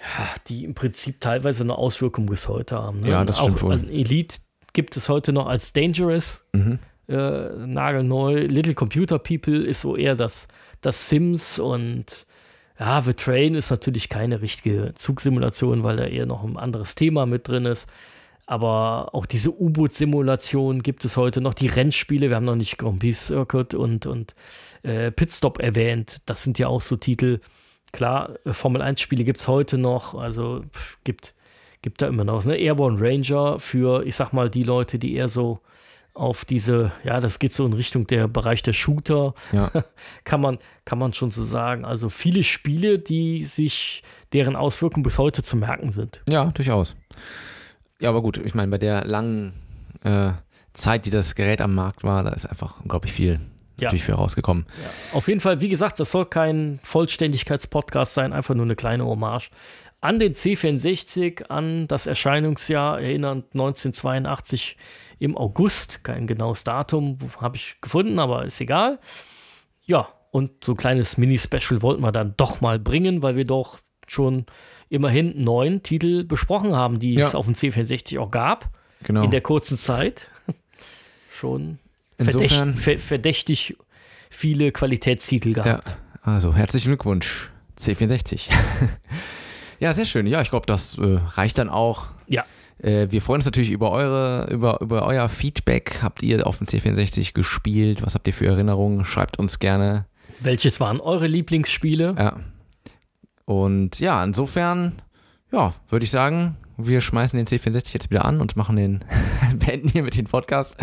ja, 0.00 0.28
die 0.48 0.64
im 0.64 0.74
Prinzip 0.74 1.20
teilweise 1.20 1.64
eine 1.64 1.76
Auswirkung 1.76 2.26
bis 2.26 2.48
heute 2.48 2.76
haben. 2.76 3.00
Ne? 3.00 3.10
Ja, 3.10 3.24
das 3.24 3.38
stimmt 3.38 3.58
auch, 3.58 3.62
wohl. 3.62 3.72
also 3.72 3.86
Elite 3.88 4.38
gibt 4.72 4.96
es 4.96 5.08
heute 5.08 5.32
noch 5.32 5.46
als 5.46 5.72
Dangerous, 5.72 6.44
Mhm. 6.52 6.78
äh, 7.08 7.48
nagelneu. 7.66 8.46
Little 8.46 8.74
Computer 8.74 9.18
People 9.18 9.64
ist 9.64 9.80
so 9.80 9.96
eher 9.96 10.14
das, 10.14 10.46
das 10.80 11.08
Sims 11.08 11.58
und 11.58 12.26
ja, 12.78 13.02
The 13.02 13.12
Train 13.14 13.56
ist 13.56 13.70
natürlich 13.70 14.08
keine 14.08 14.40
richtige 14.40 14.92
Zugsimulation, 14.94 15.82
weil 15.82 15.96
da 15.96 16.04
eher 16.06 16.26
noch 16.26 16.44
ein 16.44 16.56
anderes 16.56 16.94
Thema 16.94 17.26
mit 17.26 17.48
drin 17.48 17.64
ist. 17.64 17.88
Aber 18.46 19.14
auch 19.14 19.26
diese 19.26 19.50
U-Boot-Simulation 19.60 20.82
gibt 20.82 21.04
es 21.04 21.16
heute 21.16 21.40
noch. 21.40 21.54
Die 21.54 21.66
Rennspiele, 21.66 22.28
wir 22.30 22.36
haben 22.36 22.44
noch 22.46 22.54
nicht 22.54 22.78
Grand 22.78 23.00
Prix 23.00 23.26
Circuit 23.26 23.74
und, 23.74 24.06
und 24.06 24.34
äh, 24.84 25.10
Pitstop 25.10 25.58
erwähnt. 25.60 26.18
Das 26.26 26.44
sind 26.44 26.58
ja 26.58 26.68
auch 26.68 26.80
so 26.80 26.96
Titel. 26.96 27.34
Äh, 27.34 27.57
Formel 27.92 28.82
1-Spiele 28.82 29.24
gibt 29.24 29.40
es 29.40 29.48
heute 29.48 29.78
noch. 29.78 30.14
Also 30.14 30.62
pff, 30.72 30.98
gibt, 31.04 31.34
gibt 31.82 32.02
da 32.02 32.06
immer 32.08 32.24
noch. 32.24 32.44
Ne? 32.44 32.56
Airborne 32.56 33.00
Ranger 33.00 33.58
für, 33.58 34.04
ich 34.06 34.16
sag 34.16 34.32
mal, 34.32 34.50
die 34.50 34.62
Leute, 34.62 34.98
die 34.98 35.14
eher 35.14 35.28
so 35.28 35.60
auf 36.14 36.44
diese, 36.44 36.90
ja, 37.04 37.20
das 37.20 37.38
geht 37.38 37.54
so 37.54 37.64
in 37.64 37.72
Richtung 37.72 38.06
der 38.08 38.26
Bereich 38.26 38.62
der 38.62 38.72
Shooter, 38.72 39.34
Ja. 39.52 39.70
kann 40.24 40.40
man, 40.40 40.58
kann 40.84 40.98
man 40.98 41.14
schon 41.14 41.30
so 41.30 41.44
sagen. 41.44 41.84
Also 41.84 42.08
viele 42.08 42.42
Spiele, 42.42 42.98
die 42.98 43.44
sich, 43.44 44.02
deren 44.32 44.56
Auswirkungen 44.56 45.04
bis 45.04 45.16
heute 45.18 45.42
zu 45.42 45.56
merken 45.56 45.92
sind. 45.92 46.20
ja, 46.28 46.46
durchaus. 46.46 46.96
Ja, 48.00 48.10
aber 48.10 48.20
gut, 48.22 48.38
ich 48.38 48.54
meine, 48.54 48.70
bei 48.70 48.78
der 48.78 49.04
langen 49.04 49.54
äh, 50.04 50.30
Zeit, 50.72 51.06
die 51.06 51.10
das 51.10 51.34
Gerät 51.34 51.60
am 51.60 51.74
Markt 51.74 52.04
war, 52.04 52.22
da 52.22 52.30
ist 52.30 52.46
einfach 52.46 52.80
unglaublich 52.80 53.12
viel, 53.12 53.40
Ja. 53.80 53.86
natürlich 53.86 54.04
viel 54.04 54.14
rausgekommen. 54.14 54.66
Auf 55.12 55.28
jeden 55.28 55.40
Fall, 55.40 55.60
wie 55.60 55.68
gesagt, 55.68 56.00
das 56.00 56.10
soll 56.10 56.26
kein 56.26 56.80
Vollständigkeitspodcast 56.82 58.14
sein, 58.14 58.32
einfach 58.32 58.54
nur 58.54 58.64
eine 58.64 58.76
kleine 58.76 59.04
Hommage 59.04 59.50
an 60.00 60.18
den 60.20 60.34
C64, 60.34 61.44
an 61.48 61.88
das 61.88 62.06
Erscheinungsjahr, 62.06 63.00
erinnernd 63.00 63.46
1982 63.52 64.76
im 65.18 65.36
August. 65.36 66.04
Kein 66.04 66.26
genaues 66.28 66.62
Datum 66.64 67.18
habe 67.40 67.56
ich 67.56 67.80
gefunden, 67.80 68.18
aber 68.20 68.44
ist 68.44 68.60
egal. 68.60 69.00
Ja, 69.86 70.08
und 70.30 70.64
so 70.64 70.72
ein 70.72 70.76
kleines 70.76 71.16
Mini-Special 71.16 71.82
wollten 71.82 72.02
wir 72.02 72.12
dann 72.12 72.34
doch 72.36 72.60
mal 72.60 72.78
bringen, 72.78 73.22
weil 73.22 73.34
wir 73.34 73.44
doch 73.44 73.78
schon 74.06 74.46
immerhin 74.88 75.42
neun 75.42 75.82
Titel 75.82 76.22
besprochen 76.24 76.76
haben, 76.76 76.98
die 77.00 77.18
es 77.18 77.32
Ja. 77.32 77.38
auf 77.38 77.46
dem 77.46 77.54
C64 77.56 78.18
auch 78.20 78.30
gab 78.30 78.70
Genau. 79.02 79.22
in 79.24 79.30
der 79.32 79.40
kurzen 79.40 79.76
Zeit. 79.76 80.28
Schon 81.32 81.78
Insofern- 82.18 82.74
verdächt, 82.74 82.82
ver 82.82 82.98
verdächtig 82.98 83.76
viele 84.30 84.72
Qualitätstitel 84.72 85.56
ja, 85.56 85.62
gehabt. 85.62 85.96
also 86.22 86.54
herzlichen 86.54 86.88
Glückwunsch, 86.88 87.50
C64. 87.78 88.50
ja, 89.78 89.92
sehr 89.94 90.04
schön. 90.04 90.26
Ja, 90.26 90.42
ich 90.42 90.50
glaube, 90.50 90.66
das 90.66 90.98
äh, 90.98 91.18
reicht 91.36 91.58
dann 91.58 91.68
auch. 91.68 92.08
Ja. 92.26 92.44
Äh, 92.78 93.08
wir 93.10 93.22
freuen 93.22 93.38
uns 93.38 93.46
natürlich 93.46 93.70
über 93.70 93.90
eure, 93.90 94.48
über, 94.50 94.80
über 94.80 95.06
euer 95.06 95.28
Feedback. 95.28 96.00
Habt 96.02 96.22
ihr 96.22 96.46
auf 96.46 96.58
dem 96.58 96.66
C64 96.66 97.32
gespielt? 97.32 98.04
Was 98.04 98.14
habt 98.14 98.26
ihr 98.26 98.34
für 98.34 98.46
Erinnerungen? 98.46 99.04
Schreibt 99.04 99.38
uns 99.38 99.58
gerne. 99.58 100.06
Welches 100.40 100.78
waren 100.78 101.00
eure 101.00 101.26
Lieblingsspiele? 101.26 102.14
Ja. 102.16 102.36
Und 103.44 103.98
ja, 103.98 104.22
insofern, 104.22 104.92
ja, 105.50 105.72
würde 105.88 106.04
ich 106.04 106.10
sagen, 106.10 106.56
wir 106.76 107.00
schmeißen 107.00 107.36
den 107.36 107.46
C64 107.46 107.94
jetzt 107.94 108.10
wieder 108.10 108.24
an 108.24 108.40
und 108.40 108.56
machen 108.56 108.76
den, 108.76 109.04
beenden 109.58 109.88
hier 109.88 110.02
mit 110.02 110.16
dem 110.16 110.26
Podcast. 110.26 110.76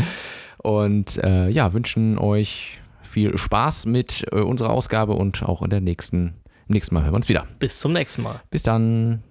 Und 0.59 1.17
äh, 1.23 1.49
ja, 1.49 1.73
wünschen 1.73 2.17
euch 2.17 2.79
viel 3.01 3.37
Spaß 3.37 3.85
mit 3.85 4.25
äh, 4.31 4.39
unserer 4.39 4.71
Ausgabe 4.71 5.13
und 5.13 5.43
auch 5.43 5.61
in 5.61 5.69
der 5.69 5.81
nächsten, 5.81 6.35
im 6.67 6.73
nächsten 6.73 6.95
Mal 6.95 7.03
hören 7.03 7.13
wir 7.13 7.17
uns 7.17 7.29
wieder. 7.29 7.45
Bis 7.59 7.79
zum 7.79 7.93
nächsten 7.93 8.23
Mal. 8.23 8.41
Bis 8.49 8.63
dann. 8.63 9.23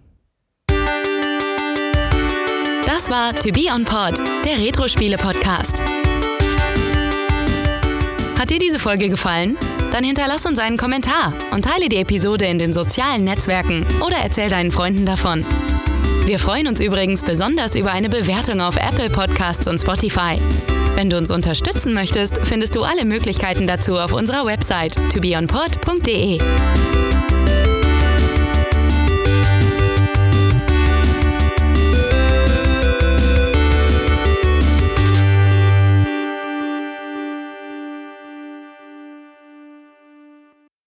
Das 2.87 3.11
war 3.11 3.35
To 3.35 3.51
Be 3.51 3.67
On 3.75 3.85
Pod, 3.85 4.15
der 4.45 4.59
Retro-Spiele-Podcast. 4.59 5.81
Hat 8.39 8.51
dir 8.51 8.59
diese 8.59 8.79
Folge 8.79 9.09
gefallen? 9.09 9.57
Dann 9.91 10.05
hinterlass 10.05 10.45
uns 10.45 10.59
einen 10.59 10.77
Kommentar 10.77 11.33
und 11.53 11.65
teile 11.65 11.89
die 11.89 11.97
Episode 11.97 12.47
in 12.47 12.59
den 12.59 12.73
sozialen 12.73 13.25
Netzwerken 13.25 13.87
oder 14.05 14.17
erzähl 14.17 14.49
deinen 14.49 14.73
Freunden 14.73 15.07
davon. 15.07 15.45
Wir 16.27 16.39
freuen 16.39 16.67
uns 16.67 16.81
übrigens 16.81 17.23
besonders 17.23 17.75
über 17.75 17.93
eine 17.93 18.09
Bewertung 18.09 18.61
auf 18.61 18.77
Apple 18.77 19.11
Podcasts 19.11 19.69
und 19.69 19.79
Spotify. 19.79 20.39
Wenn 20.95 21.11
du 21.11 21.19
uns 21.19 21.31
unterstützen 21.31 21.93
möchtest, 21.93 22.39
findest 22.47 22.77
du 22.77 22.85
alle 22.85 23.05
Möglichkeiten 23.05 23.67
dazu 23.67 23.99
auf 23.99 24.13
unserer 24.13 24.47
Website 24.47 24.95
tobeonpod.de. 25.13 26.39